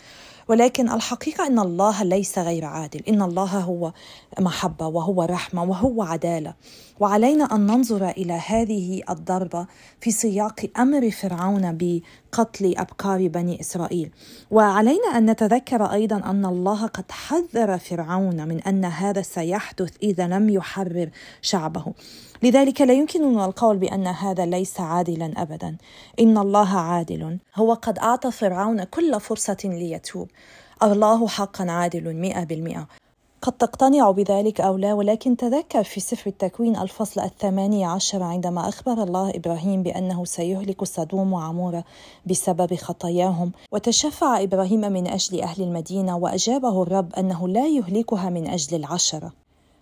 ولكن 0.52 0.90
الحقيقة 0.90 1.46
أن 1.46 1.58
الله 1.58 2.02
ليس 2.02 2.38
غير 2.38 2.64
عادل. 2.64 3.02
إن 3.08 3.22
الله 3.22 3.44
هو 3.44 3.92
محبة 4.40 4.86
وهو 4.86 5.22
رحمة 5.22 5.62
وهو 5.62 6.02
عدالة. 6.02 6.54
وعلينا 7.02 7.44
أن 7.44 7.66
ننظر 7.66 8.08
إلى 8.08 8.32
هذه 8.32 9.02
الضربة 9.10 9.66
في 10.00 10.10
سياق 10.10 10.70
أمر 10.78 11.10
فرعون 11.10 11.78
بقتل 11.80 12.74
أبكار 12.76 13.28
بني 13.28 13.60
إسرائيل. 13.60 14.10
وعلينا 14.50 15.06
أن 15.16 15.30
نتذكر 15.30 15.84
أيضا 15.84 16.16
أن 16.16 16.46
الله 16.46 16.86
قد 16.86 17.04
حذر 17.10 17.78
فرعون 17.78 18.48
من 18.48 18.60
أن 18.60 18.84
هذا 18.84 19.22
سيحدث 19.22 19.96
إذا 20.02 20.26
لم 20.26 20.48
يحرر 20.48 21.10
شعبه. 21.40 21.84
لذلك 22.42 22.80
لا 22.80 22.92
يمكننا 22.92 23.44
القول 23.44 23.76
بأن 23.76 24.06
هذا 24.06 24.46
ليس 24.46 24.80
عادلا 24.80 25.32
أبدا. 25.36 25.76
إن 26.20 26.38
الله 26.38 26.78
عادل. 26.78 27.38
هو 27.54 27.74
قد 27.74 27.98
أعطى 27.98 28.30
فرعون 28.30 28.84
كل 28.84 29.20
فرصة 29.20 29.58
ليتوب. 29.64 30.28
الله 30.82 31.28
حقا 31.28 31.70
عادل 31.70 32.14
مئة 32.14 32.44
بالمئة. 32.44 32.88
قد 33.42 33.52
تقتنع 33.52 34.10
بذلك 34.10 34.60
أو 34.60 34.76
لا 34.76 34.94
ولكن 34.94 35.36
تذكر 35.36 35.84
في 35.84 36.00
سفر 36.00 36.30
التكوين 36.30 36.76
الفصل 36.76 37.20
الثاني 37.20 37.84
عشر 37.84 38.22
عندما 38.22 38.68
أخبر 38.68 39.02
الله 39.02 39.30
إبراهيم 39.30 39.82
بأنه 39.82 40.24
سيهلك 40.24 40.84
صدوم 40.84 41.32
وعمورة 41.32 41.84
بسبب 42.26 42.74
خطاياهم. 42.74 43.52
وتشفع 43.72 44.42
إبراهيم 44.42 44.80
من 44.80 45.06
أجل 45.06 45.40
أهل 45.40 45.62
المدينة 45.62 46.16
وأجابه 46.16 46.82
الرب 46.82 47.14
أنه 47.14 47.48
لا 47.48 47.66
يهلكها 47.66 48.30
من 48.30 48.46
أجل 48.46 48.76
العشرة. 48.76 49.32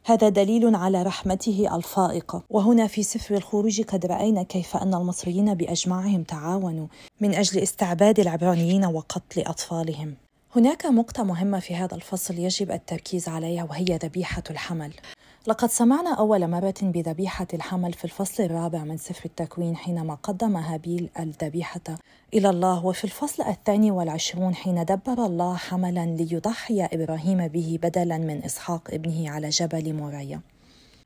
هذا 0.04 0.28
دليل 0.28 0.74
على 0.74 1.02
رحمته 1.02 1.76
الفائقة. 1.76 2.42
وهنا 2.50 2.86
في 2.86 3.02
سفر 3.02 3.34
الخروج 3.34 3.82
قد 3.82 4.06
رأينا 4.06 4.42
كيف 4.42 4.76
أن 4.76 4.94
المصريين 4.94 5.54
بأجمعهم 5.54 6.22
تعاونوا 6.22 6.86
من 7.20 7.34
أجل 7.34 7.62
استعباد 7.62 8.20
العبرانيين 8.20 8.84
وقتل 8.84 9.40
أطفالهم. 9.40 10.14
هناك 10.56 10.86
نقطة 10.86 11.22
مهمة 11.24 11.58
في 11.58 11.74
هذا 11.74 11.94
الفصل 11.94 12.38
يجب 12.38 12.70
التركيز 12.70 13.28
عليها 13.28 13.64
وهي 13.64 13.84
ذبيحة 13.84 14.42
الحمل. 14.50 14.92
لقد 15.46 15.70
سمعنا 15.70 16.14
أول 16.14 16.50
مرة 16.50 16.74
بذبيحة 16.82 17.46
الحمل 17.54 17.92
في 17.92 18.04
الفصل 18.04 18.42
الرابع 18.42 18.84
من 18.84 18.96
سفر 18.96 19.24
التكوين 19.24 19.76
حينما 19.76 20.14
قدم 20.14 20.56
هابيل 20.56 21.10
الذبيحة 21.18 21.80
إلى 22.34 22.50
الله 22.50 22.86
وفي 22.86 23.04
الفصل 23.04 23.42
الثاني 23.42 23.90
والعشرون 23.90 24.54
حين 24.54 24.84
دبر 24.84 25.26
الله 25.26 25.56
حملا 25.56 26.06
ليضحي 26.06 26.84
إبراهيم 26.84 27.48
به 27.48 27.78
بدلا 27.82 28.18
من 28.18 28.44
إسحاق 28.44 28.88
ابنه 28.92 29.30
على 29.30 29.48
جبل 29.48 29.92
موريا. 29.94 30.40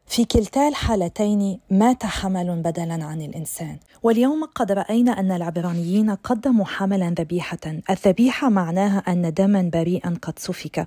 في 0.06 0.24
كلتا 0.24 0.68
الحالتين 0.68 1.58
مات 1.70 2.06
حمل 2.06 2.62
بدلا 2.62 3.04
عن 3.04 3.22
الإنسان. 3.22 3.76
واليوم 4.02 4.44
قد 4.44 4.72
رأينا 4.72 5.20
أن 5.20 5.32
العبرانيين 5.32 6.10
قدموا 6.10 6.64
حملا 6.64 7.14
ذبيحة. 7.18 7.58
الذبيحة 7.90 8.48
معناها 8.48 8.98
أن 8.98 9.32
دما 9.32 9.70
بريئا 9.72 10.14
قد 10.22 10.38
سفك. 10.38 10.86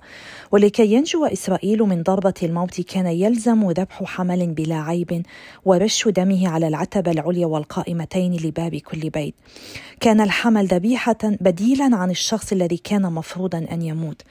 ولكي 0.52 0.92
ينجو 0.92 1.26
إسرائيل 1.26 1.82
من 1.82 2.02
ضربة 2.02 2.34
الموت 2.42 2.80
كان 2.80 3.06
يلزم 3.06 3.70
ذبح 3.70 4.04
حمل 4.04 4.46
بلا 4.46 4.76
عيب 4.76 5.26
ورش 5.64 6.08
دمه 6.08 6.48
على 6.48 6.68
العتبة 6.68 7.10
العليا 7.10 7.46
والقائمتين 7.46 8.32
لباب 8.32 8.76
كل 8.76 9.10
بيت. 9.10 9.34
كان 10.00 10.20
الحمل 10.20 10.66
ذبيحة 10.66 11.18
بديلا 11.22 11.96
عن 11.96 12.10
الشخص 12.10 12.52
الذي 12.52 12.76
كان 12.76 13.12
مفروضا 13.12 13.66
أن 13.72 13.82
يموت. 13.82 14.22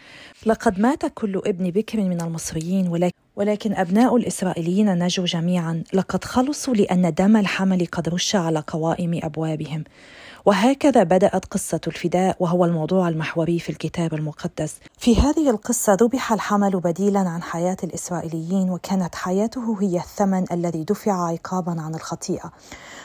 لقد 0.46 0.80
مات 0.80 1.06
كل 1.06 1.42
ابن 1.46 1.72
بكر 1.72 2.00
من 2.00 2.22
المصريين 2.22 2.88
ولكن 2.88 3.27
ولكن 3.38 3.74
أبناء 3.74 4.16
الإسرائيليين 4.18 5.04
نجوا 5.04 5.26
جميعا. 5.26 5.84
لقد 5.94 6.24
خلصوا 6.24 6.76
لأن 6.76 7.14
دم 7.14 7.38
الحمل 7.38 7.86
قد 7.86 8.10
رش 8.10 8.36
على 8.36 8.64
قوائم 8.68 9.20
أبوابهم. 9.24 9.84
وهكذا 10.48 11.04
بدأت 11.04 11.46
قصة 11.46 11.80
الفداء 11.88 12.36
وهو 12.40 12.66
الموضوع 12.66 13.08
المحوري 13.08 13.60
في 13.60 13.70
الكتاب 13.70 14.14
المقدس. 14.14 14.76
في 14.98 15.16
هذه 15.16 15.50
القصة 15.50 15.94
ذبح 15.94 16.34
الحمل 16.34 16.80
بديلا 16.80 17.20
عن 17.20 17.44
حياة 17.44 17.78
الإسرائيليين 17.84 18.70
وكانت 18.70 19.16
حياته 19.16 19.78
هي 19.82 19.98
الثمن 19.98 20.46
الذي 20.52 20.84
دفع 20.84 21.28
عقابا 21.28 21.82
عن 21.82 21.96
الخطيئة. 21.96 22.52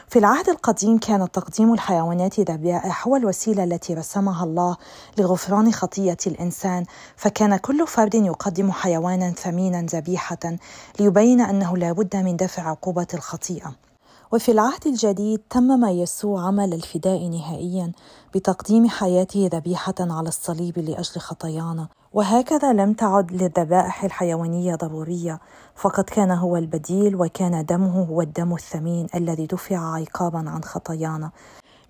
في 0.08 0.18
العهد 0.18 0.48
القديم 0.48 0.98
كان 0.98 1.30
تقديم 1.30 1.72
الحيوانات 1.72 2.40
ذبائح 2.40 3.08
هو 3.08 3.16
الوسيلة 3.16 3.64
التي 3.64 3.94
رسمها 3.94 4.44
الله 4.44 4.76
لغفران 5.18 5.72
خطية 5.72 6.18
الإنسان، 6.26 6.84
فكان 7.16 7.56
كل 7.56 7.86
فرد 7.86 8.14
يقدم 8.14 8.72
حيوانا 8.72 9.30
ثمينا 9.30 9.82
ذبيحة 9.82 10.56
ليبين 11.00 11.40
أنه 11.40 11.76
لا 11.76 11.92
بد 11.92 12.16
من 12.16 12.36
دفع 12.36 12.68
عقوبة 12.68 13.06
الخطيئة. 13.14 13.91
وفي 14.32 14.52
العهد 14.52 14.86
الجديد 14.86 15.40
تمم 15.50 15.84
يسوع 15.84 16.46
عمل 16.46 16.74
الفداء 16.74 17.28
نهائيا 17.28 17.92
بتقديم 18.34 18.88
حياته 18.88 19.50
ذبيحة 19.52 19.94
على 20.00 20.28
الصليب 20.28 20.78
لأجل 20.78 21.20
خطايانا. 21.20 21.88
وهكذا 22.12 22.72
لم 22.72 22.92
تعد 22.92 23.32
للذبائح 23.32 24.04
الحيوانية 24.04 24.74
ضرورية 24.74 25.40
فقد 25.76 26.04
كان 26.04 26.30
هو 26.30 26.56
البديل 26.56 27.16
وكان 27.16 27.64
دمه 27.64 28.04
هو 28.04 28.20
الدم 28.20 28.54
الثمين 28.54 29.06
الذي 29.14 29.46
دفع 29.46 29.76
عقابا 29.76 30.38
عن 30.50 30.64
خطايانا. 30.64 31.30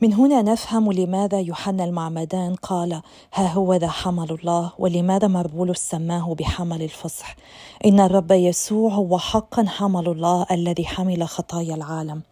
من 0.02 0.14
هنا 0.14 0.42
نفهم 0.42 0.92
لماذا 0.92 1.40
يوحنا 1.40 1.84
المعمدان 1.84 2.54
قال 2.54 3.02
ها 3.34 3.52
هو 3.52 3.74
ذا 3.74 3.88
حمل 3.88 4.30
الله 4.30 4.72
ولماذا 4.78 5.28
مربولس 5.28 5.78
سماه 5.78 6.34
بحمل 6.34 6.82
الفصح؟ 6.82 7.36
إن 7.84 8.00
الرب 8.00 8.30
يسوع 8.30 8.92
هو 8.92 9.18
حقا 9.18 9.64
حمل 9.68 10.08
الله 10.08 10.46
الذي 10.50 10.84
حمل 10.84 11.28
خطايا 11.28 11.74
العالم. 11.74 12.22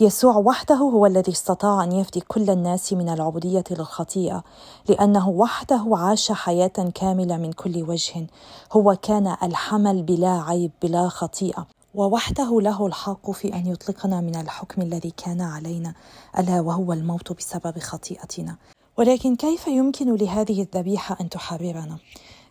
يسوع 0.00 0.36
وحده 0.36 0.74
هو 0.74 1.06
الذي 1.06 1.32
استطاع 1.32 1.84
أن 1.84 1.92
يفدي 1.92 2.20
كل 2.20 2.50
الناس 2.50 2.92
من 2.92 3.08
العبودية 3.08 3.64
للخطيئه 3.70 4.44
لأنه 4.88 5.28
وحده 5.28 5.84
عاش 5.92 6.32
حياة 6.32 6.92
كاملة 6.94 7.36
من 7.36 7.52
كل 7.52 7.82
وجه. 7.88 8.26
هو 8.72 8.96
كان 9.02 9.36
الحمل 9.42 10.02
بلا 10.02 10.42
عيب 10.42 10.70
بلا 10.82 11.08
خطيئة. 11.08 11.75
ووحده 11.96 12.60
له 12.60 12.86
الحق 12.86 13.30
في 13.30 13.54
أن 13.54 13.66
يطلقنا 13.66 14.20
من 14.20 14.36
الحكم 14.36 14.82
الذي 14.82 15.10
كان 15.10 15.40
علينا 15.40 15.94
ألا 16.38 16.60
وهو 16.60 16.92
الموت 16.92 17.32
بسبب 17.32 17.78
خطيئتنا. 17.78 18.56
ولكن 18.96 19.36
كيف 19.36 19.66
يمكن 19.66 20.14
لهذه 20.14 20.62
الذبيحة 20.62 21.16
أن 21.20 21.28
تحررنا؟ 21.28 21.98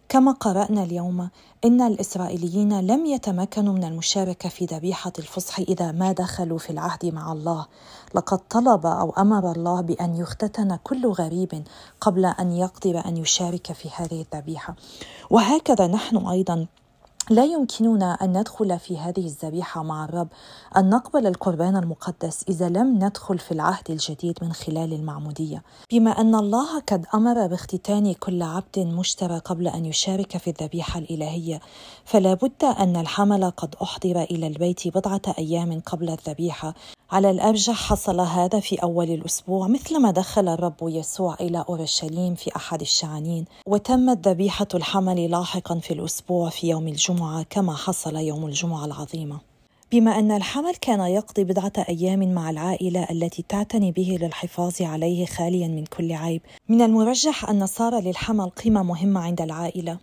كما 0.09 0.31
قرأنا 0.31 0.83
اليوم 0.83 1.29
إن 1.65 1.81
الإسرائيليين 1.81 2.79
لم 2.79 3.05
يتمكنوا 3.05 3.73
من 3.73 3.83
المشاركة 3.83 4.49
في 4.49 4.65
ذبيحة 4.65 5.13
الفصح 5.19 5.59
إذا 5.59 5.91
ما 5.91 6.11
دخلوا 6.11 6.57
في 6.57 6.69
العهد 6.69 7.05
مع 7.05 7.31
الله. 7.31 7.65
لقد 8.15 8.39
طلب 8.49 8.85
أو 8.85 9.09
أمر 9.17 9.51
الله 9.51 9.81
بأن 9.81 10.15
يختتن 10.15 10.75
كل 10.83 11.07
غريب 11.07 11.63
قبل 12.01 12.25
أن 12.25 12.51
يقدر 12.51 13.05
أن 13.05 13.17
يشارك 13.17 13.71
في 13.71 13.89
هذه 13.95 14.25
الذبيحة. 14.33 14.75
وهكذا 15.29 15.87
نحن 15.87 16.17
أيضا 16.17 16.67
لا 17.29 17.45
يمكننا 17.45 18.13
أن 18.13 18.37
ندخل 18.37 18.79
في 18.79 18.97
هذه 18.97 19.25
الذبيحة 19.25 19.83
مع 19.83 20.05
الرب. 20.05 20.27
أن 20.77 20.89
نقبل 20.89 21.27
القربان 21.27 21.75
المقدس 21.75 22.43
إذا 22.49 22.69
لم 22.69 23.03
ندخل 23.03 23.39
في 23.39 23.51
العهد 23.51 23.91
الجديد 23.91 24.37
من 24.41 24.53
خلال 24.53 24.93
المعمودية. 24.93 25.63
بما 25.91 26.11
أن 26.11 26.35
الله 26.35 26.79
قد 26.79 27.05
أمر 27.13 27.47
باختتان 27.47 28.13
كل 28.13 28.43
عبد 28.43 28.79
مشترى 28.79 29.37
قبل 29.37 29.67
أن 29.67 29.85
يشارك 29.85 30.37
في 30.37 30.49
الذبيحة 30.49 30.99
الإلهية 30.99 31.59
فلا 32.05 32.33
بد 32.33 32.63
أن 32.63 32.95
الحمل 32.95 33.51
قد 33.51 33.75
أحضر 33.81 34.21
إلى 34.21 34.47
البيت 34.47 34.87
بضعة 34.87 35.21
أيام 35.37 35.81
قبل 35.85 36.09
الذبيحة. 36.09 36.73
على 37.11 37.29
الأرجح 37.29 37.73
حصل 37.73 38.19
هذا 38.19 38.59
في 38.59 38.75
أول 38.83 39.09
الأسبوع 39.09 39.67
مثلما 39.67 40.11
دخل 40.11 40.47
الرب 40.47 40.75
يسوع 40.81 41.35
إلى 41.41 41.65
أورشليم 41.69 42.35
في 42.35 42.55
أحد 42.55 42.81
الشعانين 42.81 43.45
وتمت 43.67 44.27
ذبيحة 44.27 44.67
الحمل 44.73 45.31
لاحقا 45.31 45.79
في 45.79 45.93
الأسبوع 45.93 46.49
في 46.49 46.69
يوم 46.69 46.87
الجمعة. 46.87 47.14
كما 47.49 47.75
حصل 47.75 48.15
يوم 48.15 48.45
الجمعة 48.45 48.85
العظيمة. 48.85 49.39
بما 49.91 50.19
أن 50.19 50.31
الحمل 50.31 50.75
كان 50.75 50.99
يقضي 50.99 51.43
بضعة 51.43 51.73
أيام 51.89 52.33
مع 52.33 52.49
العائلة 52.49 53.07
التي 53.11 53.45
تعتني 53.49 53.91
به 53.91 54.17
للحفاظ 54.21 54.81
عليه 54.81 55.25
خاليا 55.25 55.67
من 55.67 55.85
كل 55.85 56.13
عيب 56.13 56.41
من 56.69 56.81
المرجح 56.81 57.49
أن 57.49 57.65
صار 57.65 57.99
للحمل 57.99 58.49
قيمة 58.49 58.83
مهمة 58.83 59.19
عند 59.19 59.41
العائلة. 59.41 59.97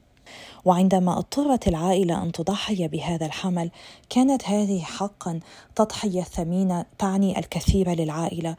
وعندما 0.64 1.18
اضطرت 1.18 1.68
العائلة 1.68 2.22
أن 2.22 2.32
تضحي 2.32 2.88
بهذا 2.88 3.26
الحمل 3.26 3.70
كانت 4.10 4.48
هذه 4.48 4.80
حقا 4.80 5.40
تضحية 5.76 6.22
ثمينة 6.22 6.84
تعني 6.98 7.38
الكثير 7.38 7.90
للعائلة. 7.90 8.56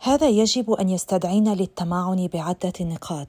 هذا 0.00 0.28
يجب 0.28 0.70
أن 0.70 0.88
يستدعينا 0.88 1.50
للتمعن 1.50 2.28
بعدة 2.34 2.72
نقاط. 2.80 3.28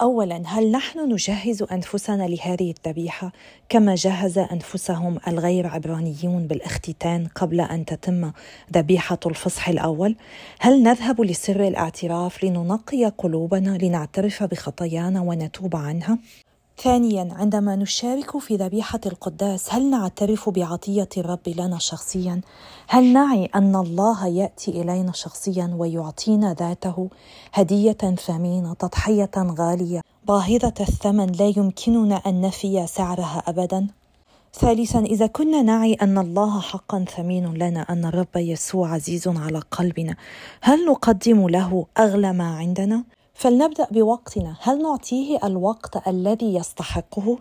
اولا 0.00 0.42
هل 0.46 0.70
نحن 0.70 1.12
نجهز 1.12 1.62
أنفسنا 1.72 2.22
لهذه 2.22 2.74
الذبيحة 2.78 3.32
كما 3.68 3.94
جهز 3.94 4.38
أنفسهم 4.38 5.18
الغير 5.28 5.66
عبرانيون 5.66 6.46
بالاختتان 6.46 7.26
قبل 7.26 7.60
أن 7.60 7.84
تتم 7.84 8.32
ذبيحة 8.72 9.18
الفصح 9.26 9.68
الأول؟ 9.68 10.16
هل 10.60 10.82
نذهب 10.82 11.20
لسر 11.20 11.68
الاعتراف 11.68 12.44
لننقي 12.44 13.04
قلوبنا 13.18 13.78
لنعترف 13.82 14.42
بخطايانا 14.42 15.20
ونتوب 15.20 15.76
عنها؟ 15.76 16.18
ثانيا 16.82 17.28
عندما 17.32 17.76
نشارك 17.76 18.38
في 18.38 18.56
ذبيحة 18.56 19.00
القداس 19.06 19.74
هل 19.74 19.90
نعترف 19.90 20.48
بعطية 20.48 21.08
الرب 21.16 21.48
لنا 21.48 21.78
شخصيا؟ 21.78 22.40
هل 22.88 23.12
نعي 23.12 23.46
أن 23.54 23.76
الله 23.76 24.26
يأتي 24.26 24.70
إلينا 24.70 25.12
شخصيا 25.12 25.76
ويعطينا 25.78 26.54
ذاته 26.54 27.08
هدية 27.52 28.16
ثمينة 28.26 28.74
تضحية 28.74 29.30
غالية 29.36 30.00
باهظة 30.28 30.74
الثمن 30.80 31.26
لا 31.26 31.52
يمكننا 31.56 32.16
أن 32.16 32.40
نفي 32.40 32.86
سعرها 32.86 33.42
ابدا؟ 33.46 33.86
ثالثا 34.54 35.00
إذا 35.00 35.26
كنا 35.26 35.62
نعي 35.62 35.94
أن 35.94 36.18
الله 36.18 36.60
حقا 36.60 37.04
ثمين 37.16 37.54
لنا 37.54 37.80
أن 37.80 38.04
الرب 38.04 38.36
يسوع 38.36 38.94
عزيز 38.94 39.28
على 39.28 39.58
قلبنا 39.70 40.16
هل 40.60 40.86
نقدم 40.86 41.48
له 41.48 41.86
أغلى 41.98 42.32
ما 42.32 42.56
عندنا؟ 42.56 43.04
فلنبدأ 43.36 43.86
بوقتنا. 43.90 44.56
هل 44.60 44.82
نعطيه 44.82 45.38
الوقت 45.44 46.08
الذي 46.08 46.54
يستحقه؟ 46.54 47.38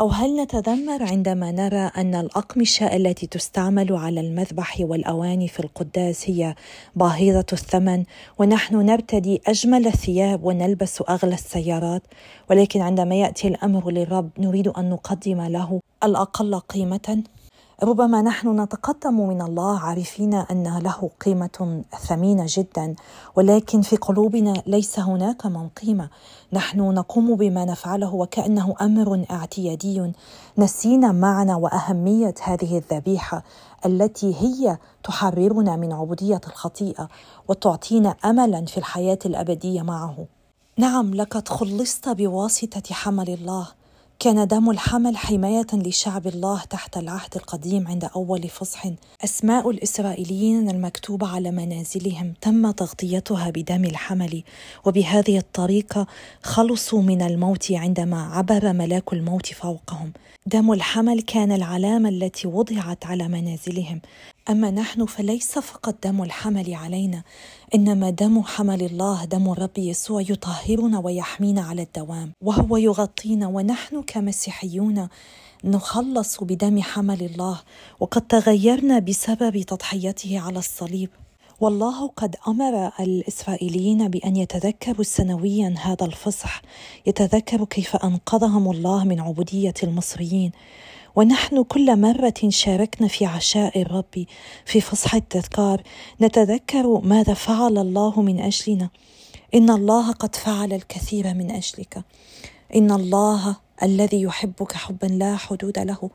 أو 0.00 0.08
هل 0.08 0.36
نتذمر 0.36 1.02
عندما 1.02 1.52
نرى 1.52 1.90
أن 1.96 2.14
الأقمشة 2.14 2.96
التي 2.96 3.26
تستعمل 3.26 3.92
على 3.92 4.20
المذبح 4.20 4.76
والأواني 4.80 5.48
في 5.48 5.60
القداس 5.60 6.30
هي 6.30 6.54
باهظة 6.96 7.46
الثمن 7.52 8.04
ونحن 8.38 8.76
نرتدي 8.76 9.40
أجمل 9.46 9.86
الثياب 9.86 10.44
ونلبس 10.44 11.02
أغلى 11.08 11.34
السيارات؟ 11.34 12.02
ولكن 12.50 12.80
عندما 12.80 13.14
يأتي 13.14 13.48
الأمر 13.48 13.90
للرب 13.90 14.30
نريد 14.38 14.68
أن 14.68 14.90
نقدم 14.90 15.40
له 15.42 15.80
الأقل 16.04 16.58
قيمة. 16.58 17.22
ربما 17.82 18.22
نحن 18.22 18.60
نتقدم 18.60 19.28
من 19.28 19.42
الله 19.42 19.78
عارفين 19.78 20.34
أن 20.34 20.78
له 20.78 21.10
قيمة 21.24 21.82
ثمينة 22.08 22.44
جدا 22.48 22.94
ولكن 23.36 23.82
في 23.82 23.96
قلوبنا 23.96 24.62
ليس 24.66 24.98
هناك 24.98 25.46
من 25.46 25.68
قيمه 25.68 26.08
نحن 26.52 26.80
نقوم 26.80 27.34
بما 27.34 27.64
نفعله 27.64 28.14
وكأنه 28.14 28.74
أمر 28.80 29.24
اعتيادي. 29.30 30.12
نسينا 30.58 31.12
معنى 31.12 31.54
وأهمية 31.54 32.34
هذه 32.42 32.78
الذبيحة 32.78 33.42
التي 33.86 34.34
هي 34.34 34.78
تحررنا 35.04 35.76
من 35.76 35.92
عبودية 35.92 36.40
الخطيئة 36.46 37.08
وتعطينا 37.48 38.16
املا 38.24 38.64
في 38.64 38.78
الحياة 38.78 39.18
الأبدية 39.26 39.82
معه. 39.82 40.26
نعم 40.78 41.14
لقد 41.14 41.48
خلصت 41.48 42.08
بواسطة 42.08 42.94
حمل 42.94 43.30
الله. 43.30 43.68
كان 44.22 44.46
دم 44.46 44.70
الحمل 44.70 45.16
حماية 45.16 45.66
لشعب 45.72 46.26
الله 46.26 46.64
تحت 46.64 46.96
العهد 46.96 47.36
القديم 47.36 47.88
عند 47.88 48.04
أول 48.04 48.48
فصح. 48.48 48.86
أسماء 49.24 49.70
الإسرائيليين 49.70 50.70
المكتوبة 50.70 51.26
على 51.26 51.50
منازلهم 51.50 52.34
تم 52.40 52.70
تغطيتها 52.70 53.50
بدم 53.50 53.84
الحمل 53.84 54.42
وبهذه 54.84 55.38
الطريقة 55.38 56.06
خلصوا 56.42 57.02
من 57.02 57.22
الموت 57.22 57.72
عندما 57.72 58.22
عبر 58.22 58.72
ملاك 58.72 59.12
الموت 59.12 59.46
فوقهم. 59.46 60.12
دم 60.46 60.72
الحمل 60.72 61.22
كان 61.22 61.52
العلامة 61.52 62.08
التي 62.08 62.48
وضعت 62.48 63.06
على 63.06 63.28
منازلهم. 63.28 64.00
أما 64.50 64.70
نحن 64.70 65.06
فليس 65.06 65.58
فقط 65.58 65.94
دم 66.04 66.22
الحمل 66.22 66.74
علينا 66.74 67.22
إنما 67.74 68.10
دم 68.10 68.42
حمل 68.42 68.82
الله 68.82 69.24
دم 69.24 69.52
الرب 69.52 69.78
يسوع 69.78 70.20
يطهرنا 70.20 70.98
ويحمينا 70.98 71.62
على 71.62 71.82
الدوام 71.82 72.32
وهو 72.42 72.76
يغطينا 72.76 73.46
ونحن 73.46 74.02
كمسيحيون 74.02 75.08
نخلص 75.64 76.44
بدم 76.44 76.82
حمل 76.82 77.22
الله 77.22 77.60
وقد 78.00 78.22
تغيرنا 78.22 78.98
بسبب 78.98 79.62
تضحيته 79.62 80.40
على 80.40 80.58
الصليب. 80.58 81.10
والله 81.60 82.08
قد 82.08 82.36
أمر 82.48 82.92
الإسرائيليين 83.00 84.08
بأن 84.08 84.36
يتذكروا 84.36 85.02
سنويا 85.02 85.74
هذا 85.78 86.06
الفصح 86.06 86.62
يتذكروا 87.06 87.66
كيف 87.70 87.96
أنقذهم 87.96 88.70
الله 88.70 89.04
من 89.04 89.20
عبودية 89.20 89.74
المصريين. 89.82 90.52
ونحن 91.16 91.62
كل 91.62 92.00
مرة 92.00 92.48
شاركنا 92.48 93.08
في 93.08 93.26
عشاء 93.26 93.82
الرب 93.82 94.26
في 94.64 94.80
فصح 94.80 95.14
التذكار 95.14 95.82
نتذكر 96.20 97.00
ماذا 97.00 97.34
فعل 97.34 97.78
الله 97.78 98.22
من 98.22 98.40
أجلنا. 98.40 98.90
إن 99.54 99.70
الله 99.70 100.12
قد 100.12 100.36
فعل 100.36 100.72
الكثير 100.72 101.34
من 101.34 101.50
أجلك. 101.50 102.04
إن 102.74 102.92
الله 102.92 103.56
الذي 103.82 104.22
يحبك 104.22 104.72
حبا 104.72 105.06
لا 105.06 105.36
حدود 105.36 105.78
له. 105.78 106.10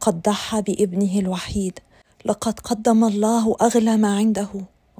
قد 0.00 0.22
ضحى 0.22 0.62
بابنه 0.62 1.18
الوحيد. 1.18 1.78
لقد 2.24 2.60
قدم 2.60 3.04
الله 3.04 3.56
أغلى 3.62 3.96
ما 3.96 4.16
عنده. 4.16 4.48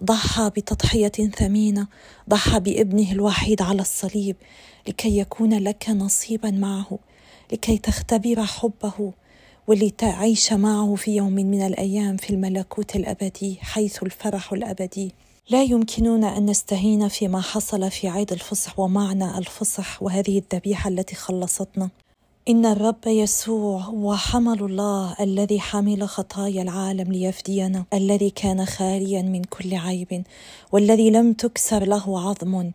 ضحى 0.05 0.51
بتضحية 0.57 1.31
ثمينة. 1.39 1.87
ضحى 2.29 2.61
بابنه 2.61 3.13
الوحيد 3.13 3.63
على 3.63 3.81
الصليب. 3.83 4.37
لكي 4.89 5.19
يكون 5.19 5.59
لك 5.59 5.89
نصيبا 5.89 6.51
معه. 6.51 6.99
لكي 7.53 7.79
تختبر 7.79 8.45
حبه. 8.45 9.13
ولتعيش 9.69 10.53
معه 10.53 10.95
في 10.95 11.17
يوم 11.17 11.33
من 11.33 11.63
الأيام 11.63 12.17
في 12.17 12.31
الملكوت 12.31 12.97
الأبدي 12.97 13.59
حيث 13.61 14.03
الفرح 14.03 14.53
الأبدي. 14.53 15.13
لا 15.51 15.63
يمكننا 15.63 16.39
أن 16.39 16.47
نستهين 16.47 17.09
فيما 17.09 17.41
حصل 17.41 17.91
في 17.91 18.09
عيد 18.09 18.33
الفصح 18.33 18.79
ومعنى 18.79 19.39
الفصح 19.39 20.03
وهذه 20.03 20.39
الذبيحة 20.39 20.89
التي 20.91 21.15
خلصتنا. 21.15 21.91
إن 22.49 22.67
الرب 22.67 23.07
يسوع 23.07 23.81
هو 23.81 24.17
حمل 24.17 24.63
الله 24.63 25.17
الذي 25.21 25.61
حمل 25.61 26.09
خطايا 26.09 26.63
العالم 26.63 27.13
ليفدينا 27.13 27.85
الذي 27.95 28.31
كان 28.31 28.65
خاليا 28.67 29.23
من 29.23 29.45
كل 29.45 29.75
عيب 29.75 30.25
والذي 30.73 31.11
لم 31.11 31.33
تكسر 31.33 31.85
له 31.85 32.29
عظم 32.29 32.71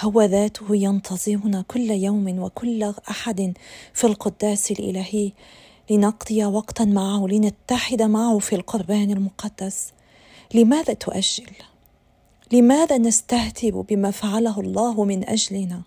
هو 0.00 0.22
ذاته 0.22 0.76
ينتظرنا 0.76 1.64
كل 1.68 1.90
يوم 1.90 2.38
وكل 2.38 2.92
أحد 3.10 3.52
في 3.94 4.06
القداس 4.06 4.70
الإلهي. 4.70 5.32
لنقضي 5.90 6.44
وقتا 6.44 6.84
معه 6.84 7.26
لنتحد 7.26 8.02
معه 8.02 8.38
في 8.38 8.54
القربان 8.54 9.10
المقدس. 9.10 9.92
لماذا 10.54 10.92
تؤجل؟ 10.94 11.46
لماذا 12.52 12.98
نستهتر 12.98 13.80
بما 13.80 14.10
فعله 14.10 14.60
الله 14.60 15.04
من 15.04 15.28
أجلنا؟ 15.28 15.82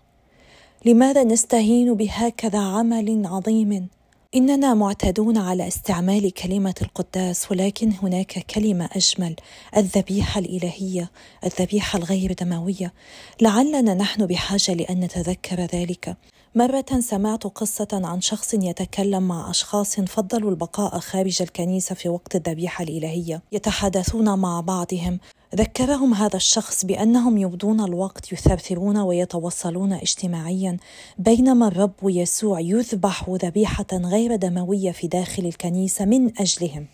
لماذا 0.85 1.23
نستهين 1.23 1.93
بهكذا 1.93 2.59
عمل 2.59 3.25
عظيم؟ 3.25 3.87
إننا 4.35 4.73
معتادون 4.73 5.37
على 5.37 5.67
استعمال 5.67 6.33
كلمة 6.33 6.75
القداس 6.81 7.51
ولكن 7.51 7.93
هناك 8.03 8.45
كلمة 8.55 8.89
أجمل 8.95 9.35
الذبيحة 9.77 10.39
الإلهية 10.39 11.11
الذبيحة 11.43 11.99
الغير 11.99 12.33
دموية. 12.33 12.93
لعلنا 13.41 13.93
نحن 13.93 14.25
بحاجة 14.25 14.73
لأن 14.73 14.99
نتذكر 14.99 15.61
ذلك. 15.61 16.17
مرة 16.55 16.85
سمعت 16.99 17.43
قصة 17.43 17.87
عن 17.93 18.21
شخص 18.21 18.53
يتكلم 18.53 19.27
مع 19.27 19.49
أشخاص 19.49 19.99
فضلوا 19.99 20.51
البقاء 20.51 20.99
خارج 20.99 21.41
الكنيسة 21.41 21.95
في 21.95 22.09
وقت 22.09 22.35
الذبيحة 22.35 22.83
الإلهية 22.83 23.41
يتحدثون 23.51 24.39
مع 24.39 24.61
بعضهم. 24.61 25.19
ذكرهم 25.55 26.13
هذا 26.13 26.35
الشخص 26.35 26.85
بأنهم 26.85 27.37
يبدون 27.37 27.81
الوقت 27.81 28.33
يثرثرون 28.33 28.97
ويتوصلون 28.97 29.93
اجتماعيا 29.93 30.77
بينما 31.17 31.67
الرب 31.67 31.93
يسوع 32.03 32.59
يذبح 32.59 33.29
ذبيحة 33.29 33.87
غير 33.93 34.35
دموية 34.35 34.91
في 34.91 35.07
داخل 35.07 35.45
الكنيسة 35.45 36.05
من 36.05 36.39
أجلهم. 36.39 36.87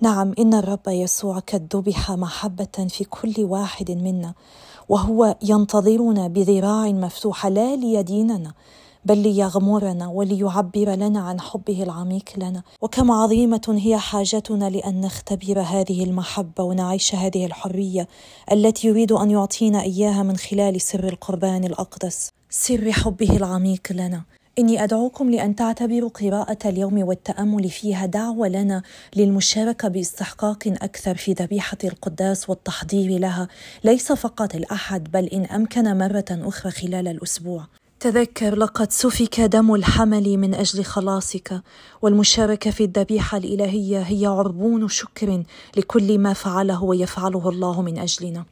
نعم 0.00 0.34
إن 0.38 0.54
الرب 0.54 0.88
يسوع 0.88 1.38
قد 1.38 1.76
ذبح 1.76 2.10
محبة 2.10 2.86
في 2.88 3.04
كل 3.04 3.34
واحد 3.38 3.90
منا 3.90 4.34
وهو 4.88 5.36
ينتظرنا 5.42 6.28
بذراع 6.28 6.86
مفتوحة 6.86 7.48
لا 7.48 7.76
ليديننا. 7.76 8.52
بل 9.06 9.18
ليغمرنا 9.18 10.08
وليعبر 10.08 10.94
لنا 10.94 11.20
عن 11.20 11.40
حبه 11.40 11.82
العميق 11.82 12.24
لنا. 12.36 12.62
وكم 12.82 13.10
عظيمة 13.10 13.78
هي 13.82 13.98
حاجتنا 13.98 14.70
لأن 14.70 15.00
نختبر 15.00 15.60
هذه 15.60 16.04
المحبة 16.04 16.64
ونعيش 16.64 17.14
هذه 17.14 17.46
الحرية 17.46 18.08
التي 18.52 18.88
يريد 18.88 19.12
أن 19.12 19.30
يعطينا 19.30 19.82
إياها 19.82 20.22
من 20.22 20.36
خلال 20.36 20.80
سر 20.80 21.08
القربان 21.08 21.64
الأقدس 21.64 22.30
سر 22.50 22.92
حبه 22.92 23.36
العميق 23.36 23.92
لنا. 23.92 24.22
إني 24.58 24.84
أدعوكم 24.84 25.30
لأن 25.30 25.56
تعتبروا 25.56 26.10
قراءة 26.10 26.68
اليوم 26.68 27.02
والتأمل 27.02 27.70
فيها 27.70 28.06
دعوة 28.06 28.48
لنا 28.48 28.82
للمشاركة 29.16 29.88
باستحقاق 29.88 30.58
أكثر 30.66 31.14
في 31.14 31.32
ذبيحة 31.32 31.78
القداس 31.84 32.50
والتحضير 32.50 33.18
لها 33.18 33.48
ليس 33.84 34.12
فقط 34.12 34.54
الأحد 34.54 35.10
بل 35.10 35.24
إن 35.24 35.44
أمكن 35.44 35.98
مرة 35.98 36.24
أخرى 36.30 36.72
خلال 36.72 37.08
الأسبوع. 37.08 37.66
تذكر 38.00 38.56
لقد 38.56 38.92
سفك 38.92 39.40
دم 39.40 39.74
الحمل 39.74 40.36
من 40.36 40.54
أجل 40.54 40.84
خلاصك 40.84 41.62
والمشاركة 42.02 42.70
في 42.70 42.84
الذبيحة 42.84 43.38
الإلهية 43.38 43.98
هي 43.98 44.26
عربون 44.26 44.88
شكر 44.88 45.42
لكل 45.76 46.18
ما 46.18 46.32
فعله 46.32 46.82
ويفعله 46.84 47.48
الله 47.48 47.82
من 47.82 47.98
أجلنا. 47.98 48.44